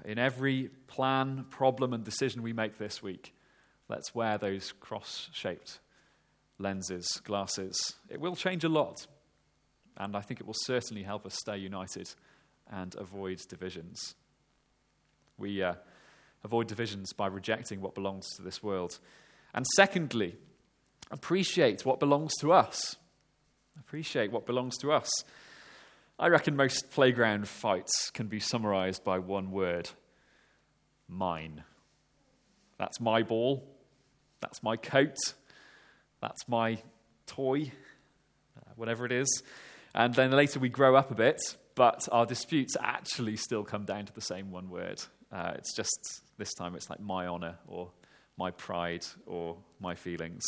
in 0.06 0.18
every 0.18 0.70
plan, 0.87 1.44
problem, 1.50 1.92
and 1.92 2.02
decision 2.02 2.42
we 2.42 2.54
make 2.54 2.78
this 2.78 3.02
week, 3.02 3.35
let's 3.90 4.14
wear 4.14 4.38
those 4.38 4.73
cross 4.73 5.28
shaped 5.35 5.80
lenses, 6.58 7.06
glasses. 7.25 7.78
It 8.08 8.18
will 8.18 8.35
change 8.35 8.64
a 8.64 8.70
lot, 8.70 9.06
and 9.98 10.16
I 10.16 10.20
think 10.20 10.40
it 10.40 10.46
will 10.46 10.54
certainly 10.54 11.02
help 11.02 11.26
us 11.26 11.34
stay 11.34 11.58
united 11.58 12.08
and 12.70 12.94
avoid 12.96 13.38
divisions. 13.48 14.14
We 15.36 15.62
uh, 15.62 15.74
avoid 16.44 16.68
divisions 16.68 17.12
by 17.12 17.26
rejecting 17.26 17.80
what 17.80 17.94
belongs 17.94 18.26
to 18.36 18.42
this 18.42 18.62
world. 18.62 18.98
And 19.54 19.66
secondly, 19.76 20.36
appreciate 21.10 21.84
what 21.84 22.00
belongs 22.00 22.32
to 22.40 22.52
us. 22.52 22.96
Appreciate 23.78 24.30
what 24.30 24.46
belongs 24.46 24.76
to 24.78 24.92
us. 24.92 25.10
I 26.18 26.28
reckon 26.28 26.56
most 26.56 26.90
playground 26.90 27.48
fights 27.48 28.10
can 28.10 28.26
be 28.26 28.40
summarized 28.40 29.04
by 29.04 29.18
one 29.18 29.50
word 29.50 29.90
mine. 31.08 31.64
That's 32.76 33.00
my 33.00 33.22
ball. 33.22 33.64
That's 34.40 34.62
my 34.62 34.76
coat. 34.76 35.16
That's 36.20 36.48
my 36.48 36.78
toy, 37.26 37.72
uh, 38.56 38.70
whatever 38.76 39.06
it 39.06 39.12
is. 39.12 39.42
And 39.98 40.14
then 40.14 40.30
later 40.30 40.60
we 40.60 40.68
grow 40.68 40.94
up 40.94 41.10
a 41.10 41.14
bit, 41.14 41.40
but 41.74 42.08
our 42.12 42.24
disputes 42.24 42.76
actually 42.80 43.36
still 43.36 43.64
come 43.64 43.84
down 43.84 44.06
to 44.06 44.14
the 44.14 44.20
same 44.20 44.52
one 44.52 44.70
word. 44.70 45.02
Uh, 45.32 45.54
it's 45.56 45.74
just 45.74 46.22
this 46.38 46.54
time 46.54 46.76
it's 46.76 46.88
like 46.88 47.00
my 47.00 47.26
honor 47.26 47.56
or 47.66 47.90
my 48.38 48.52
pride 48.52 49.04
or 49.26 49.56
my 49.80 49.96
feelings. 49.96 50.44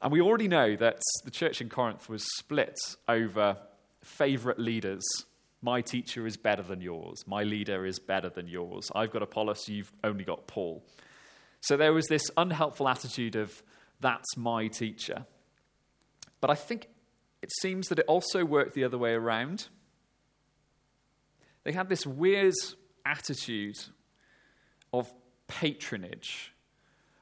And 0.00 0.10
we 0.10 0.22
already 0.22 0.48
know 0.48 0.74
that 0.76 1.02
the 1.26 1.30
church 1.30 1.60
in 1.60 1.68
Corinth 1.68 2.08
was 2.08 2.24
split 2.38 2.78
over 3.06 3.58
favorite 4.02 4.58
leaders. 4.58 5.04
My 5.60 5.82
teacher 5.82 6.26
is 6.26 6.38
better 6.38 6.62
than 6.62 6.80
yours. 6.80 7.22
My 7.26 7.42
leader 7.42 7.84
is 7.84 7.98
better 7.98 8.30
than 8.30 8.48
yours. 8.48 8.90
I've 8.94 9.10
got 9.10 9.22
Apollos, 9.22 9.68
you've 9.68 9.92
only 10.02 10.24
got 10.24 10.46
Paul. 10.46 10.82
So 11.60 11.76
there 11.76 11.92
was 11.92 12.06
this 12.06 12.30
unhelpful 12.38 12.88
attitude 12.88 13.36
of, 13.36 13.62
that's 14.00 14.38
my 14.38 14.68
teacher. 14.68 15.26
But 16.40 16.48
I 16.48 16.54
think 16.54 16.88
it 17.42 17.50
seems 17.60 17.88
that 17.88 17.98
it 17.98 18.06
also 18.06 18.44
worked 18.44 18.74
the 18.74 18.84
other 18.84 18.98
way 18.98 19.12
around. 19.12 19.68
they 21.64 21.72
had 21.72 21.88
this 21.88 22.06
weird 22.06 22.54
attitude 23.04 23.78
of 24.92 25.12
patronage 25.46 26.52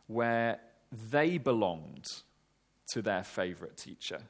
where 0.07 0.59
they 1.11 1.39
belonged 1.39 2.05
to 2.93 3.03
their 3.03 3.23
favorite 3.23 3.77
teacher. 3.77 4.23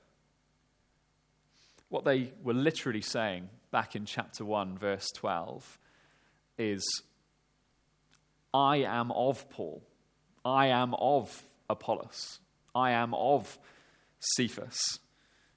What 1.88 2.04
they 2.04 2.32
were 2.42 2.54
literally 2.54 3.00
saying 3.00 3.48
back 3.70 3.96
in 3.96 4.04
chapter 4.04 4.44
1, 4.44 4.78
verse 4.78 5.08
12, 5.16 5.78
is 6.58 7.02
I 8.52 8.78
am 8.78 9.10
of 9.12 9.48
Paul. 9.50 9.82
I 10.44 10.66
am 10.68 10.94
of 10.94 11.42
Apollos. 11.68 12.40
I 12.74 12.92
am 12.92 13.14
of 13.14 13.58
Cephas. 14.18 14.98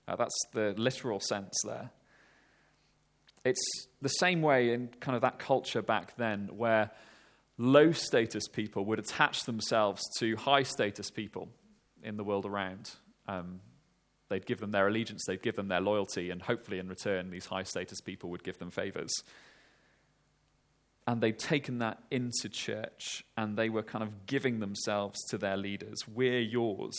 Uh, 0.07 0.15
that's 0.15 0.37
the 0.53 0.73
literal 0.77 1.19
sense 1.19 1.53
there. 1.65 1.91
It's 3.45 3.87
the 4.01 4.09
same 4.09 4.41
way 4.41 4.73
in 4.73 4.89
kind 4.99 5.15
of 5.15 5.21
that 5.21 5.39
culture 5.39 5.81
back 5.81 6.15
then 6.17 6.49
where 6.55 6.91
low 7.57 7.91
status 7.91 8.47
people 8.47 8.85
would 8.85 8.99
attach 8.99 9.43
themselves 9.43 10.01
to 10.19 10.35
high 10.35 10.63
status 10.63 11.09
people 11.09 11.49
in 12.01 12.17
the 12.17 12.23
world 12.23 12.45
around. 12.45 12.91
Um, 13.27 13.59
they'd 14.29 14.45
give 14.45 14.59
them 14.59 14.71
their 14.71 14.87
allegiance, 14.87 15.23
they'd 15.27 15.41
give 15.41 15.55
them 15.55 15.67
their 15.67 15.81
loyalty, 15.81 16.29
and 16.29 16.41
hopefully 16.41 16.79
in 16.79 16.87
return, 16.87 17.29
these 17.29 17.45
high 17.45 17.63
status 17.63 18.01
people 18.01 18.29
would 18.29 18.43
give 18.43 18.57
them 18.57 18.71
favors. 18.71 19.11
And 21.05 21.19
they'd 21.19 21.37
taken 21.37 21.79
that 21.79 22.01
into 22.11 22.47
church 22.47 23.25
and 23.35 23.57
they 23.57 23.67
were 23.67 23.83
kind 23.83 24.03
of 24.03 24.25
giving 24.25 24.61
themselves 24.61 25.21
to 25.29 25.37
their 25.37 25.57
leaders. 25.57 26.07
We're 26.07 26.39
yours. 26.39 26.97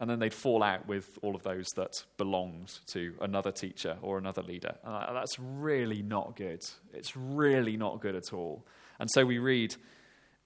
And 0.00 0.08
then 0.08 0.18
they'd 0.18 0.34
fall 0.34 0.62
out 0.62 0.88
with 0.88 1.18
all 1.20 1.36
of 1.36 1.42
those 1.42 1.66
that 1.76 1.92
belonged 2.16 2.78
to 2.92 3.14
another 3.20 3.52
teacher 3.52 3.98
or 4.00 4.16
another 4.16 4.42
leader. 4.42 4.74
And 4.82 5.14
that's 5.14 5.38
really 5.38 6.00
not 6.00 6.36
good. 6.36 6.62
It's 6.94 7.14
really 7.16 7.76
not 7.76 8.00
good 8.00 8.16
at 8.16 8.32
all. 8.32 8.66
And 8.98 9.10
so 9.12 9.26
we 9.26 9.38
read 9.38 9.76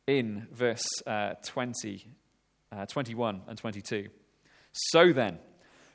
in 0.06 0.48
verse 0.52 0.86
uh, 1.06 1.34
20, 1.44 2.04
uh, 2.72 2.86
21 2.86 3.42
and 3.46 3.56
22 3.56 4.08
So 4.72 5.12
then, 5.12 5.38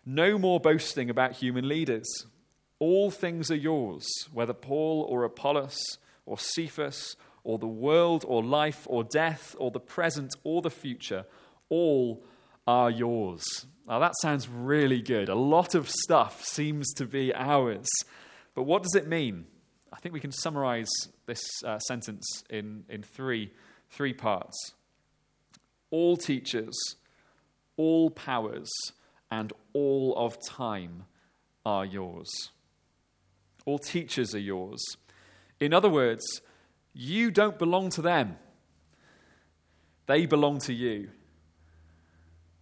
no 0.06 0.38
more 0.38 0.60
boasting 0.60 1.10
about 1.10 1.34
human 1.34 1.68
leaders. 1.68 2.08
All 2.80 3.12
things 3.12 3.51
are 3.51 3.56
yours, 3.56 4.08
whether 4.32 4.54
Paul 4.54 5.06
or 5.10 5.25
Apollos 5.25 5.78
or 6.25 6.38
Cephas 6.38 7.18
or 7.44 7.58
the 7.58 7.68
world 7.68 8.24
or 8.28 8.44
life 8.44 8.88
or 8.89 9.04
death 9.04 9.56
or 9.60 9.70
the 9.70 9.80
present 9.80 10.34
or 10.44 10.62
the 10.62 10.70
future, 10.70 11.25
all 11.70 12.24
are 12.70 12.92
yours. 12.92 13.66
Now 13.88 13.98
that 13.98 14.14
sounds 14.22 14.48
really 14.48 15.02
good. 15.02 15.28
A 15.28 15.34
lot 15.34 15.74
of 15.74 15.90
stuff 15.90 16.46
seems 16.46 16.94
to 16.94 17.06
be 17.08 17.34
ours. 17.34 17.88
But 18.54 18.64
what 18.64 18.84
does 18.84 18.94
it 18.94 19.08
mean? 19.08 19.48
I 19.92 19.98
think 19.98 20.14
we 20.14 20.20
can 20.20 20.32
summarize 20.32 20.92
this 21.26 21.42
uh, 21.66 21.80
sentence 21.80 22.28
in, 22.48 22.84
in 22.88 23.02
three, 23.02 23.52
three 23.90 24.14
parts. 24.14 24.56
All 25.90 26.16
teachers, 26.16 26.76
all 27.76 28.12
powers, 28.12 28.70
and 29.32 29.52
all 29.74 30.16
of 30.16 30.38
time 30.46 31.06
are 31.66 31.86
yours. 31.86 32.30
All 33.66 33.80
teachers 33.80 34.36
are 34.36 34.40
yours. 34.40 34.80
In 35.60 35.74
other 35.74 35.90
words, 35.90 36.24
you 36.94 37.32
don't 37.32 37.58
belong 37.58 37.90
to 37.92 38.04
them, 38.04 38.38
they 40.06 40.28
belong 40.28 40.60
to 40.60 40.74
you. 40.74 41.10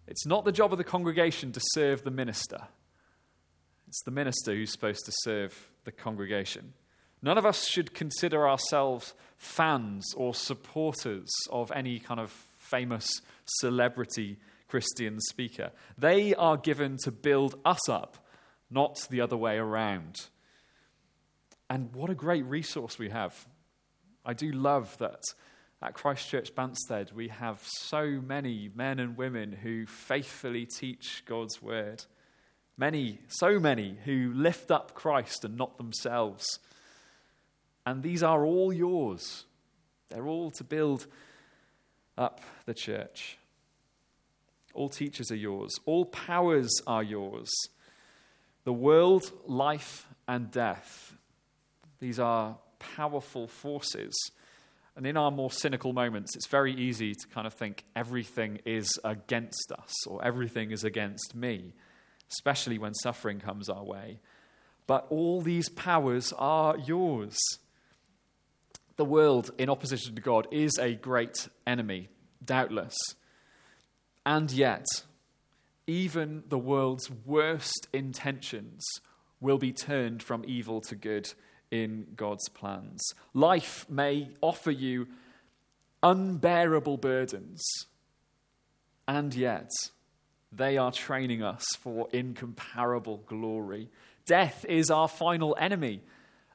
It's 0.08 0.26
not 0.26 0.46
the 0.46 0.52
job 0.52 0.72
of 0.72 0.78
the 0.78 0.84
congregation 0.84 1.52
to 1.52 1.60
serve 1.74 2.04
the 2.04 2.12
minister, 2.12 2.68
it's 3.88 4.04
the 4.04 4.12
minister 4.12 4.54
who's 4.54 4.72
supposed 4.72 5.06
to 5.06 5.14
serve 5.24 5.72
the 5.86 5.92
congregation. 5.92 6.74
None 7.22 7.38
of 7.38 7.46
us 7.46 7.68
should 7.68 7.94
consider 7.94 8.48
ourselves 8.48 9.16
fans 9.38 10.06
or 10.16 10.36
supporters 10.36 11.30
of 11.50 11.72
any 11.72 12.00
kind 12.00 12.20
of 12.20 12.32
famous 12.60 13.08
celebrity 13.60 14.38
Christian 14.68 15.20
speaker. 15.20 15.72
They 15.98 16.36
are 16.36 16.58
given 16.58 16.98
to 17.04 17.12
build 17.12 17.56
us 17.66 17.90
up, 17.90 18.18
not 18.70 18.98
the 19.10 19.22
other 19.22 19.38
way 19.38 19.58
around. 19.58 20.28
And 21.70 21.94
what 21.94 22.10
a 22.10 22.16
great 22.16 22.46
resource 22.46 23.00
we 23.00 23.10
have. 23.10 23.48
I 24.26 24.34
do 24.34 24.52
love 24.52 24.98
that 25.00 25.22
at 25.82 25.94
Christchurch 25.94 26.54
Banstead 26.56 27.14
we 27.14 27.28
have 27.28 27.60
so 27.64 28.22
many 28.22 28.70
men 28.74 29.00
and 29.00 29.18
women 29.18 29.52
who 29.52 29.86
faithfully 29.86 30.66
teach 30.66 31.24
God's 31.26 31.62
word. 31.62 32.06
Many, 32.78 33.20
so 33.28 33.60
many 33.60 33.98
who 34.06 34.32
lift 34.34 34.72
up 34.72 34.94
Christ 34.94 35.44
and 35.44 35.58
not 35.58 35.78
themselves. 35.78 36.60
And 37.86 38.04
these 38.04 38.22
are 38.22 38.46
all 38.46 38.72
yours. 38.72 39.46
They're 40.10 40.28
all 40.28 40.52
to 40.52 40.64
build 40.64 41.08
up 42.18 42.42
the 42.66 42.74
church. 42.74 43.38
All 44.74 44.90
teachers 44.90 45.32
are 45.32 45.36
yours. 45.36 45.74
All 45.86 46.06
powers 46.06 46.70
are 46.86 47.04
yours. 47.04 47.50
The 48.64 48.74
world, 48.74 49.32
life, 49.48 50.08
and 50.28 50.52
death 50.52 51.18
these 52.00 52.20
are 52.20 52.58
powerful 52.80 53.48
forces. 53.48 54.14
And 54.98 55.06
in 55.06 55.16
our 55.16 55.30
more 55.30 55.52
cynical 55.52 55.94
moments, 55.94 56.36
it's 56.36 56.48
very 56.48 56.74
easy 56.74 57.14
to 57.14 57.28
kind 57.28 57.46
of 57.46 57.54
think 57.54 57.86
everything 57.96 58.62
is 58.66 58.90
against 59.04 59.72
us 59.72 59.94
or 60.08 60.26
everything 60.26 60.72
is 60.72 60.84
against 60.84 61.36
me, 61.36 61.76
especially 62.32 62.80
when 62.80 62.96
suffering 62.96 63.40
comes 63.40 63.70
our 63.70 63.84
way. 63.84 64.20
But 64.88 65.06
all 65.12 65.42
these 65.42 65.70
powers 65.70 66.34
are 66.36 66.76
yours. 66.80 67.38
The 68.96 69.06
world, 69.06 69.52
in 69.60 69.70
opposition 69.70 70.16
to 70.16 70.22
God, 70.22 70.48
is 70.50 70.80
a 70.80 70.96
great 70.96 71.48
enemy, 71.68 72.10
doubtless. 72.44 72.98
And 74.26 74.52
yet, 74.52 74.88
even 75.86 76.42
the 76.48 76.58
world's 76.58 77.12
worst 77.12 77.88
intentions 77.94 78.84
will 79.40 79.60
be 79.60 79.74
turned 79.74 80.24
from 80.24 80.44
evil 80.48 80.82
to 80.82 80.96
good 80.96 81.32
in 81.72 82.08
God's 82.16 82.50
plans. 82.50 83.04
Life 83.34 83.86
may 83.90 84.30
offer 84.42 84.72
you 84.72 85.08
unbearable 86.04 86.98
burdens, 86.98 87.64
and 89.08 89.34
yet 89.34 89.72
they 90.52 90.78
are 90.78 90.92
training 90.92 91.44
us 91.44 91.66
for 91.80 92.08
incomparable 92.14 93.18
glory. 93.28 93.90
Death 94.26 94.66
is 94.68 94.90
our 94.90 95.08
final 95.08 95.56
enemy, 95.60 96.02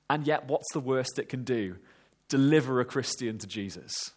and 0.09 0.27
yet 0.27 0.47
what's 0.47 0.73
the 0.73 0.81
worst 0.81 1.19
it 1.19 1.29
can 1.29 1.45
do? 1.45 1.77
Deliver 2.29 2.81
a 2.81 2.85
Christian 2.85 3.39
to 3.39 3.47
Jesus. 3.47 4.13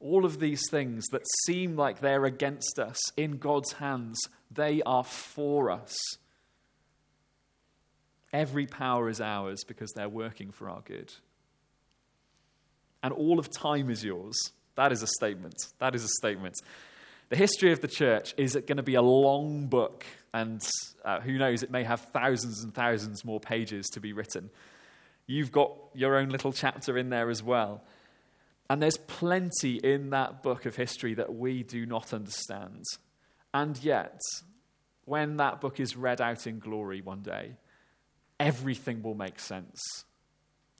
All 0.00 0.24
of 0.24 0.38
these 0.38 0.62
things 0.70 1.04
that 1.12 1.22
seem 1.46 1.76
like 1.76 2.00
they're 2.00 2.26
against 2.26 2.78
us 2.78 2.98
in 3.16 3.38
God's 3.38 3.72
hands, 3.72 4.18
they 4.50 4.82
are 4.82 5.04
for 5.04 5.70
us. 5.70 5.96
Every 8.34 8.66
power 8.66 9.08
is 9.08 9.20
ours 9.20 9.62
because 9.62 9.92
they're 9.92 10.08
working 10.08 10.50
for 10.50 10.68
our 10.68 10.80
good. 10.80 11.14
And 13.00 13.12
all 13.12 13.38
of 13.38 13.48
time 13.48 13.90
is 13.90 14.02
yours. 14.02 14.36
That 14.74 14.90
is 14.90 15.02
a 15.04 15.06
statement. 15.06 15.54
That 15.78 15.94
is 15.94 16.02
a 16.02 16.08
statement. 16.08 16.56
The 17.28 17.36
history 17.36 17.70
of 17.70 17.80
the 17.80 17.86
church 17.86 18.34
is 18.36 18.54
going 18.54 18.78
to 18.78 18.82
be 18.82 18.96
a 18.96 19.02
long 19.02 19.68
book, 19.68 20.04
and 20.32 20.60
uh, 21.04 21.20
who 21.20 21.38
knows, 21.38 21.62
it 21.62 21.70
may 21.70 21.84
have 21.84 22.00
thousands 22.12 22.64
and 22.64 22.74
thousands 22.74 23.24
more 23.24 23.38
pages 23.38 23.86
to 23.90 24.00
be 24.00 24.12
written. 24.12 24.50
You've 25.28 25.52
got 25.52 25.72
your 25.94 26.16
own 26.16 26.30
little 26.30 26.52
chapter 26.52 26.98
in 26.98 27.10
there 27.10 27.30
as 27.30 27.40
well. 27.40 27.84
And 28.68 28.82
there's 28.82 28.96
plenty 28.96 29.76
in 29.76 30.10
that 30.10 30.42
book 30.42 30.66
of 30.66 30.74
history 30.74 31.14
that 31.14 31.36
we 31.36 31.62
do 31.62 31.86
not 31.86 32.12
understand. 32.12 32.82
And 33.52 33.78
yet, 33.84 34.18
when 35.04 35.36
that 35.36 35.60
book 35.60 35.78
is 35.78 35.96
read 35.96 36.20
out 36.20 36.48
in 36.48 36.58
glory 36.58 37.00
one 37.00 37.22
day, 37.22 37.52
everything 38.38 39.02
will 39.02 39.14
make 39.14 39.38
sense. 39.38 40.04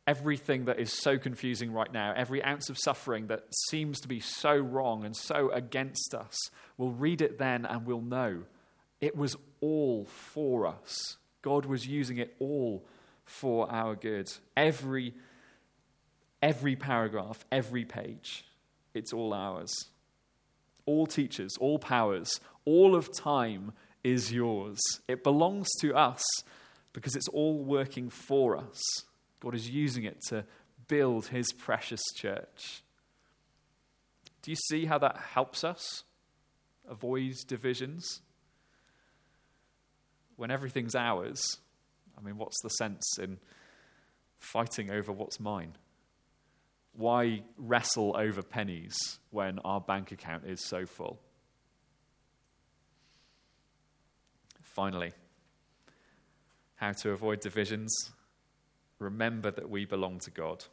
Everything 0.06 0.66
that 0.66 0.78
is 0.78 0.92
so 0.92 1.16
confusing 1.16 1.72
right 1.72 1.92
now, 1.92 2.12
every 2.14 2.44
ounce 2.44 2.68
of 2.68 2.78
suffering 2.78 3.28
that 3.28 3.44
seems 3.68 4.00
to 4.00 4.08
be 4.08 4.20
so 4.20 4.54
wrong 4.54 5.04
and 5.04 5.16
so 5.16 5.50
against 5.50 6.14
us, 6.14 6.36
we'll 6.76 6.90
read 6.90 7.22
it 7.22 7.38
then 7.38 7.64
and 7.64 7.86
we'll 7.86 8.02
know 8.02 8.42
it 9.00 9.16
was 9.16 9.36
all 9.60 10.04
for 10.04 10.66
us. 10.66 11.16
God 11.42 11.66
was 11.66 11.86
using 11.86 12.18
it 12.18 12.34
all 12.38 12.84
for 13.24 13.70
our 13.70 13.94
good. 13.94 14.30
Every, 14.56 15.14
every 16.42 16.76
paragraph, 16.76 17.44
every 17.50 17.84
page, 17.84 18.46
it's 18.94 19.12
all 19.12 19.32
ours. 19.32 19.88
All 20.86 21.06
teachers, 21.06 21.56
all 21.58 21.78
powers, 21.78 22.40
all 22.64 22.94
of 22.94 23.14
time 23.14 23.72
is 24.02 24.32
yours. 24.32 24.80
It 25.08 25.24
belongs 25.24 25.68
to 25.80 25.94
us 25.94 26.22
because 26.94 27.16
it's 27.16 27.28
all 27.28 27.58
working 27.58 28.08
for 28.08 28.56
us. 28.56 28.80
God 29.40 29.54
is 29.54 29.68
using 29.68 30.04
it 30.04 30.22
to 30.28 30.46
build 30.88 31.26
his 31.26 31.52
precious 31.52 32.00
church. 32.16 32.82
Do 34.40 34.50
you 34.50 34.56
see 34.68 34.86
how 34.86 34.98
that 34.98 35.18
helps 35.18 35.64
us 35.64 36.04
avoid 36.88 37.34
divisions? 37.46 38.22
When 40.36 40.50
everything's 40.50 40.94
ours, 40.94 41.58
I 42.16 42.22
mean, 42.22 42.38
what's 42.38 42.60
the 42.62 42.70
sense 42.70 43.18
in 43.18 43.38
fighting 44.38 44.90
over 44.90 45.12
what's 45.12 45.40
mine? 45.40 45.76
Why 46.92 47.42
wrestle 47.58 48.14
over 48.16 48.42
pennies 48.42 48.96
when 49.30 49.58
our 49.64 49.80
bank 49.80 50.12
account 50.12 50.44
is 50.46 50.64
so 50.64 50.86
full? 50.86 51.20
Finally, 54.62 55.12
how 56.84 56.92
to 56.92 57.12
avoid 57.12 57.40
divisions. 57.40 58.12
Remember 58.98 59.50
that 59.50 59.70
we 59.70 59.86
belong 59.86 60.18
to 60.18 60.30
God. 60.30 60.64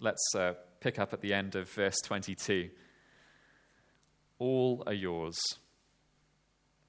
Let's 0.00 0.24
uh, 0.34 0.54
pick 0.80 0.98
up 0.98 1.12
at 1.12 1.20
the 1.20 1.34
end 1.34 1.54
of 1.54 1.68
verse 1.68 1.98
22. 2.02 2.70
All 4.38 4.82
are 4.86 4.94
yours, 4.94 5.38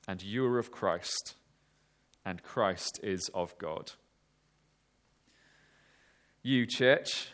and 0.08 0.24
you 0.24 0.46
are 0.46 0.58
of 0.58 0.72
Christ, 0.72 1.36
and 2.26 2.42
Christ 2.42 2.98
is 3.04 3.30
of 3.34 3.58
God. 3.58 3.92
You, 6.44 6.66
church, 6.66 7.28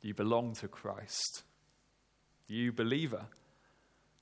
you 0.00 0.14
belong 0.14 0.54
to 0.54 0.68
Christ. 0.68 1.42
You, 2.46 2.72
believer, 2.72 3.26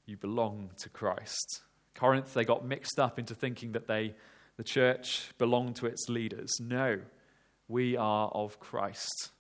you 0.05 0.17
belong 0.17 0.71
to 0.79 0.89
Christ. 0.89 1.63
Corinth, 1.95 2.35
they 2.35 2.45
got 2.45 2.65
mixed 2.65 2.99
up 2.99 3.21
into 3.21 3.37
thinking 3.37 3.73
that 3.73 3.87
they, 3.87 4.15
the 4.63 4.69
church 4.69 5.33
belonged 5.39 5.75
to 5.75 5.87
its 5.87 6.09
leaders. 6.09 6.49
No, 6.61 7.01
we 7.67 7.97
are 7.97 8.29
of 8.29 8.61
Christ. 8.61 9.33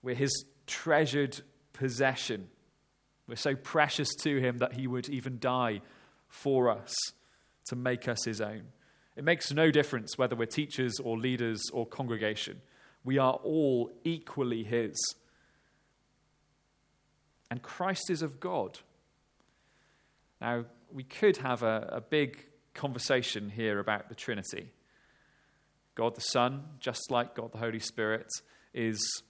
We're 0.00 0.14
his 0.14 0.46
treasured 0.66 1.42
possession. 1.74 2.48
We're 3.26 3.36
so 3.36 3.54
precious 3.54 4.08
to 4.22 4.40
him 4.40 4.56
that 4.56 4.72
he 4.72 4.86
would 4.86 5.10
even 5.10 5.38
die 5.38 5.82
for 6.28 6.70
us 6.70 6.94
to 7.66 7.76
make 7.76 8.08
us 8.08 8.24
his 8.24 8.40
own. 8.40 8.62
It 9.16 9.24
makes 9.24 9.52
no 9.52 9.70
difference 9.70 10.16
whether 10.16 10.34
we're 10.34 10.46
teachers 10.46 10.94
or 10.98 11.18
leaders 11.18 11.60
or 11.70 11.84
congregation. 11.84 12.62
We 13.04 13.18
are 13.18 13.34
all 13.34 13.90
equally 14.02 14.64
his. 14.64 14.96
And 17.50 17.60
Christ 17.60 18.08
is 18.08 18.22
of 18.22 18.40
God. 18.40 18.78
Now, 20.40 20.64
we 20.90 21.02
could 21.04 21.36
have 21.36 21.62
a, 21.62 21.90
a 21.92 22.00
big 22.00 22.46
conversation 22.78 23.50
here 23.50 23.80
about 23.80 24.08
the 24.08 24.14
Trinity. 24.14 24.70
God 25.94 26.14
the 26.14 26.20
Son, 26.20 26.62
just 26.78 27.10
like 27.10 27.34
God 27.34 27.52
the 27.52 27.58
Holy 27.58 27.80
Spirit, 27.80 28.28
is 28.72 29.22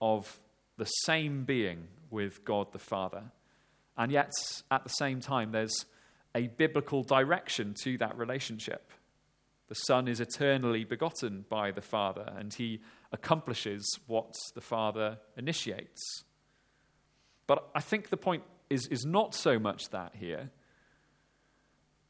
of 0.00 0.38
the 0.78 0.86
same 0.86 1.44
being 1.44 1.86
with 2.10 2.44
God 2.44 2.72
the 2.72 2.78
Father. 2.78 3.24
And 3.96 4.10
yet, 4.10 4.32
at 4.70 4.84
the 4.84 4.90
same 4.90 5.20
time, 5.20 5.52
there's 5.52 5.84
a 6.34 6.48
biblical 6.48 7.02
direction 7.02 7.74
to 7.82 7.98
that 7.98 8.16
relationship. 8.16 8.90
The 9.68 9.74
Son 9.74 10.08
is 10.08 10.20
eternally 10.20 10.84
begotten 10.84 11.44
by 11.48 11.70
the 11.70 11.82
Father, 11.82 12.32
and 12.36 12.52
he 12.52 12.80
accomplishes 13.12 13.86
what 14.06 14.32
the 14.54 14.60
Father 14.60 15.18
initiates. 15.36 16.24
But 17.46 17.68
I 17.74 17.80
think 17.80 18.08
the 18.08 18.16
point 18.16 18.44
is, 18.70 18.86
is 18.88 19.04
not 19.04 19.34
so 19.34 19.58
much 19.58 19.90
that 19.90 20.14
here. 20.18 20.50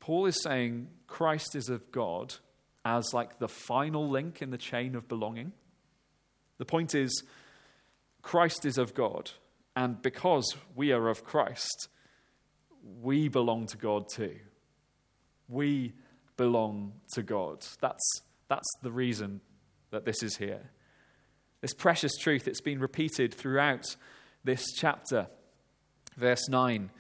Paul 0.05 0.27
is 0.27 0.43
saying 0.43 0.89
Christ 1.07 1.57
is 1.57 1.71
of 1.71 1.91
God 1.91 2.35
as 2.85 3.15
like 3.15 3.39
the 3.39 3.49
final 3.49 4.07
link 4.07 4.43
in 4.43 4.51
the 4.51 4.59
chain 4.59 4.97
of 4.97 5.09
belonging. 5.09 5.53
The 6.59 6.67
point 6.67 6.95
is, 6.95 7.23
Christ 8.21 8.67
is 8.67 8.77
of 8.77 8.93
God, 8.93 9.31
and 9.75 10.03
because 10.03 10.57
we 10.77 10.93
are 10.93 11.09
of 11.09 11.25
Christ, 11.25 11.89
we 13.01 13.29
belong 13.29 13.67
to 13.69 13.79
God 13.79 14.11
too. 14.11 14.37
We 15.49 15.95
belong 16.37 16.93
to 17.15 17.23
God. 17.23 17.65
That's, 17.81 18.21
that's 18.49 18.71
the 18.83 18.93
reason 18.93 19.41
that 19.91 20.05
this 20.05 20.23
is 20.23 20.37
here. 20.37 20.71
This 21.63 21.73
precious 21.73 22.13
truth, 22.19 22.47
it's 22.47 22.61
been 22.61 22.79
repeated 22.79 23.33
throughout 23.33 23.97
this 24.45 24.67
chapter. 24.77 25.29
Verse 26.19 26.47
9 26.51 26.91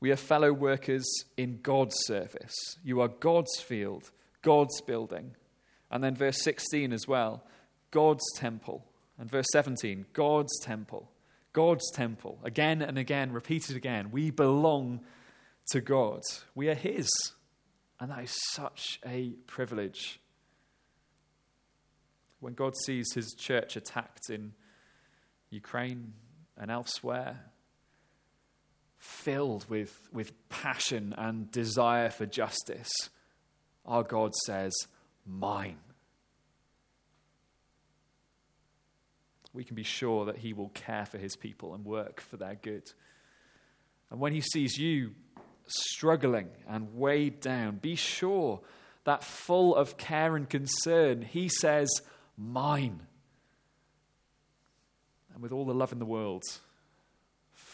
we 0.00 0.10
are 0.10 0.16
fellow 0.16 0.52
workers 0.52 1.06
in 1.36 1.60
God's 1.62 1.96
service. 2.06 2.54
You 2.84 3.00
are 3.00 3.08
God's 3.08 3.60
field, 3.60 4.10
God's 4.42 4.80
building. 4.82 5.34
And 5.90 6.04
then 6.04 6.14
verse 6.14 6.42
16 6.42 6.92
as 6.92 7.08
well 7.08 7.44
God's 7.90 8.24
temple. 8.36 8.84
And 9.18 9.30
verse 9.30 9.46
17 9.52 10.06
God's 10.12 10.56
temple. 10.62 11.10
God's 11.52 11.90
temple. 11.92 12.38
Again 12.44 12.82
and 12.82 12.98
again, 12.98 13.32
repeated 13.32 13.74
again. 13.74 14.10
We 14.12 14.30
belong 14.30 15.00
to 15.70 15.80
God. 15.80 16.20
We 16.54 16.68
are 16.68 16.74
His. 16.74 17.08
And 17.98 18.12
that 18.12 18.24
is 18.24 18.38
such 18.52 19.00
a 19.04 19.30
privilege. 19.46 20.20
When 22.38 22.54
God 22.54 22.74
sees 22.84 23.12
His 23.14 23.34
church 23.36 23.74
attacked 23.74 24.30
in 24.30 24.52
Ukraine 25.50 26.12
and 26.56 26.70
elsewhere, 26.70 27.46
filled 28.98 29.68
with, 29.70 30.08
with 30.12 30.32
passion 30.48 31.14
and 31.16 31.50
desire 31.50 32.10
for 32.10 32.26
justice, 32.26 32.90
our 33.86 34.02
God 34.02 34.34
says, 34.44 34.74
Mine. 35.24 35.78
We 39.54 39.64
can 39.64 39.76
be 39.76 39.82
sure 39.82 40.26
that 40.26 40.38
He 40.38 40.52
will 40.52 40.68
care 40.70 41.06
for 41.06 41.18
His 41.18 41.36
people 41.36 41.74
and 41.74 41.84
work 41.84 42.20
for 42.20 42.36
their 42.36 42.54
good. 42.54 42.84
And 44.10 44.20
when 44.20 44.32
He 44.32 44.40
sees 44.40 44.76
you 44.78 45.12
struggling 45.66 46.48
and 46.68 46.94
weighed 46.94 47.40
down, 47.40 47.76
be 47.76 47.94
sure 47.94 48.60
that 49.04 49.24
full 49.24 49.74
of 49.74 49.96
care 49.96 50.36
and 50.36 50.48
concern, 50.48 51.22
He 51.22 51.48
says, 51.48 51.88
Mine. 52.36 53.00
And 55.32 55.42
with 55.42 55.52
all 55.52 55.64
the 55.64 55.74
love 55.74 55.92
in 55.92 55.98
the 55.98 56.04
world, 56.04 56.42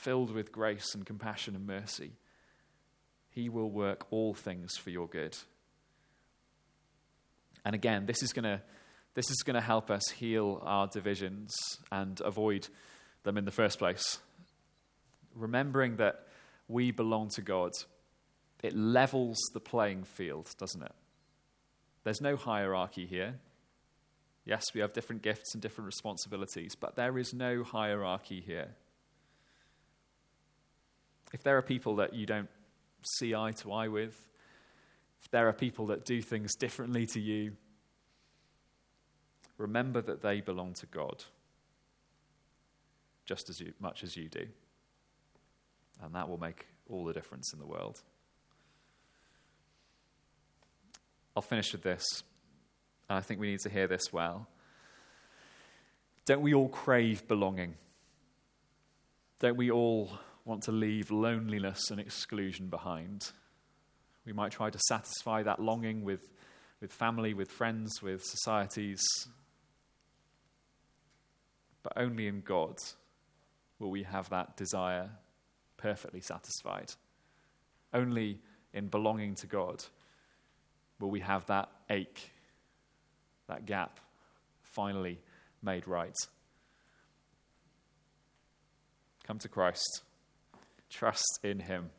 filled 0.05 0.31
with 0.31 0.53
grace 0.53 0.95
and 0.95 1.07
compassion 1.07 1.57
and 1.57 1.67
mercy, 1.67 2.13
He 3.31 3.49
will 3.49 3.71
work 3.71 4.07
all 4.11 4.35
things 4.35 4.77
for 4.77 4.91
your 4.91 5.09
good. 5.09 5.37
And 7.65 7.75
again, 7.75 8.05
this 8.07 8.23
is 8.23 8.33
going 8.33 8.45
to 8.45 8.61
this 9.15 9.31
is 9.31 9.43
going 9.45 9.55
to 9.55 9.61
help 9.61 9.91
us 9.91 10.03
heal 10.11 10.61
our 10.65 10.89
divisions 10.89 11.55
and 11.93 12.21
avoid 12.21 12.67
them 13.23 13.39
in 13.39 13.45
the 13.45 13.53
first 13.53 13.79
place. 13.79 14.19
Remembering 15.37 15.97
that 15.97 16.27
we 16.67 16.91
belong 16.91 17.31
to 17.37 17.41
God, 17.41 17.71
it 18.63 18.75
levels 18.75 19.39
the 19.53 19.61
playing 19.61 20.03
field, 20.03 20.51
doesn't 20.59 20.83
it? 20.83 20.93
There's 22.03 22.21
no 22.21 22.35
hierarchy 22.35 23.07
here. 23.07 23.37
Yes, 24.45 24.65
we 24.75 24.81
have 24.81 24.93
different 24.93 25.23
gifts 25.23 25.55
and 25.55 25.63
different 25.63 25.87
responsibilities, 25.87 26.75
but 26.75 26.97
there 26.97 27.17
is 27.17 27.33
no 27.33 27.63
hierarchy 27.63 28.41
here. 28.41 28.75
If 31.35 31.43
there 31.43 31.59
are 31.59 31.63
people 31.63 31.97
that 31.97 32.15
you 32.15 32.27
don't 32.27 32.49
see 33.03 33.35
eye 33.35 33.51
to 33.51 33.73
eye 33.73 33.89
with, 33.89 34.15
if 35.21 35.31
there 35.33 35.49
are 35.49 35.53
people 35.53 35.87
that 35.87 36.05
do 36.05 36.23
things 36.23 36.55
differently 36.55 37.07
to 37.07 37.21
you, 37.21 37.57
remember 39.59 40.01
that 40.01 40.23
they 40.23 40.41
belong 40.41 40.75
to 40.75 40.87
God 40.87 41.25
just 43.27 43.51
as 43.51 43.59
you, 43.59 43.73
much 43.81 44.05
as 44.05 44.17
you 44.17 44.29
do. 44.29 44.47
And 46.05 46.15
that 46.15 46.29
will 46.29 46.39
make 46.39 46.67
all 46.89 47.05
the 47.05 47.13
difference 47.13 47.53
in 47.53 47.59
the 47.59 47.67
world. 47.67 48.01
I'll 51.35 51.43
finish 51.43 51.73
with 51.73 51.83
this. 51.83 52.23
And 53.09 53.19
I 53.19 53.23
think 53.23 53.41
we 53.41 53.51
need 53.51 53.61
to 53.65 53.71
hear 53.71 53.89
this 53.89 54.13
well. 54.13 54.47
Don't 56.27 56.43
we 56.43 56.55
all 56.55 56.69
crave 56.69 57.27
belonging? 57.27 57.75
Don't 59.41 59.57
we 59.57 59.73
all 59.73 60.13
want 60.45 60.63
to 60.65 60.73
leave 60.73 61.11
loneliness 61.11 61.91
and 61.91 61.99
exclusion 61.99 62.69
behind. 62.69 63.31
We 64.27 64.33
might 64.33 64.53
try 64.53 64.71
to 64.71 64.79
satisfy 64.89 65.43
that 65.43 65.61
longing 65.61 66.05
with, 66.05 66.23
with 66.81 66.93
family, 66.93 67.35
with 67.35 67.51
friends, 67.51 68.03
with 68.03 68.23
societies. 68.23 69.03
But 71.83 71.95
only 71.97 72.27
in 72.27 72.41
God 72.41 72.77
will 73.79 73.91
we 73.91 74.03
have 74.03 74.31
that 74.31 74.57
desire 74.57 75.11
perfectly 75.77 76.21
satisfied. 76.21 76.93
Only 77.93 78.39
in 78.73 78.89
belonging 78.89 79.35
to 79.37 79.47
God 79.47 79.85
will 81.01 81.11
we 81.11 81.21
have 81.21 81.47
that 81.47 81.71
ache, 81.91 82.33
that 83.49 83.67
gap 83.67 84.01
finally 84.63 85.21
made 85.63 85.87
right. 85.87 86.17
Come 89.27 89.39
to 89.39 89.49
Christ 89.49 90.04
trust 90.95 91.41
in 91.43 91.59
Him, 91.59 91.91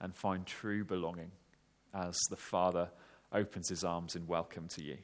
and 0.00 0.14
find 0.14 0.46
true 0.46 0.84
belonging 0.84 1.30
as 1.94 2.18
the 2.30 2.36
Father 2.36 2.90
opens 3.32 3.68
His 3.68 3.84
arms 3.84 4.14
in 4.14 4.26
welcome 4.26 4.68
to 4.68 4.82
you. 4.82 4.98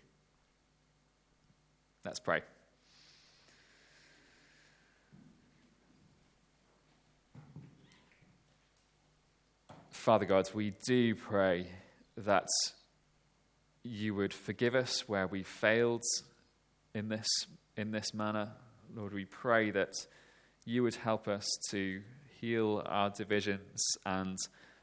Let's 2.05 2.21
pray. 2.21 2.42
Father 9.90 10.25
God, 10.25 10.49
we 10.55 10.73
do 10.87 11.14
pray 11.14 11.66
that 12.16 12.47
you 13.83 14.14
would 14.14 14.33
forgive 14.33 14.75
us 14.75 15.09
where 15.09 15.27
we 15.27 15.42
failed 15.42 16.03
in 16.94 17.09
this, 17.09 17.29
in 17.77 17.90
this 17.90 18.14
manner. 18.14 18.53
Lord, 18.94 19.12
we 19.12 19.25
pray 19.25 19.71
that 19.71 19.92
you 20.64 20.83
would 20.83 20.94
help 20.94 21.29
us 21.29 21.47
to 21.71 22.01
heal 22.40 22.83
our 22.87 23.11
divisions 23.11 23.83
and 24.05 24.37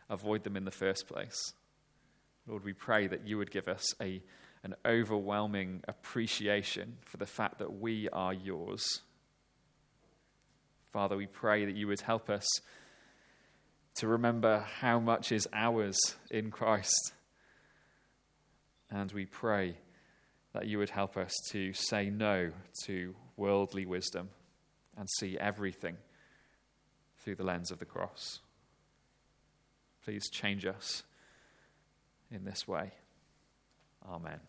avoid 0.09 0.43
them 0.43 0.57
in 0.57 0.65
the 0.65 0.71
first 0.71 1.07
place. 1.07 1.53
Lord, 2.47 2.63
we 2.63 2.73
pray 2.73 3.07
that 3.07 3.27
you 3.27 3.37
would 3.37 3.51
give 3.51 3.67
us 3.67 3.85
a, 4.01 4.21
an 4.63 4.75
overwhelming 4.85 5.81
appreciation 5.87 6.97
for 7.05 7.17
the 7.17 7.25
fact 7.25 7.59
that 7.59 7.79
we 7.79 8.09
are 8.09 8.33
yours. 8.33 9.01
Father, 10.91 11.17
we 11.17 11.27
pray 11.27 11.65
that 11.65 11.75
you 11.75 11.87
would 11.87 12.01
help 12.01 12.29
us 12.29 12.47
to 13.95 14.07
remember 14.07 14.65
how 14.79 14.99
much 14.99 15.31
is 15.31 15.47
ours 15.53 15.97
in 16.29 16.51
Christ. 16.51 17.13
And 18.91 19.11
we 19.11 19.25
pray 19.25 19.77
that 20.53 20.67
you 20.67 20.77
would 20.77 20.89
help 20.89 21.17
us 21.17 21.33
to 21.49 21.73
say 21.73 22.09
no 22.09 22.51
to 22.85 23.15
worldly 23.37 23.85
wisdom 23.85 24.29
and 24.97 25.09
see 25.19 25.37
everything 25.37 25.97
through 27.25 27.35
the 27.35 27.43
lens 27.43 27.71
of 27.71 27.79
the 27.79 27.85
cross. 27.85 28.39
Please 30.03 30.29
change 30.29 30.63
us 30.63 31.03
in 32.29 32.45
this 32.45 32.67
way. 32.67 32.91
Amen. 34.07 34.39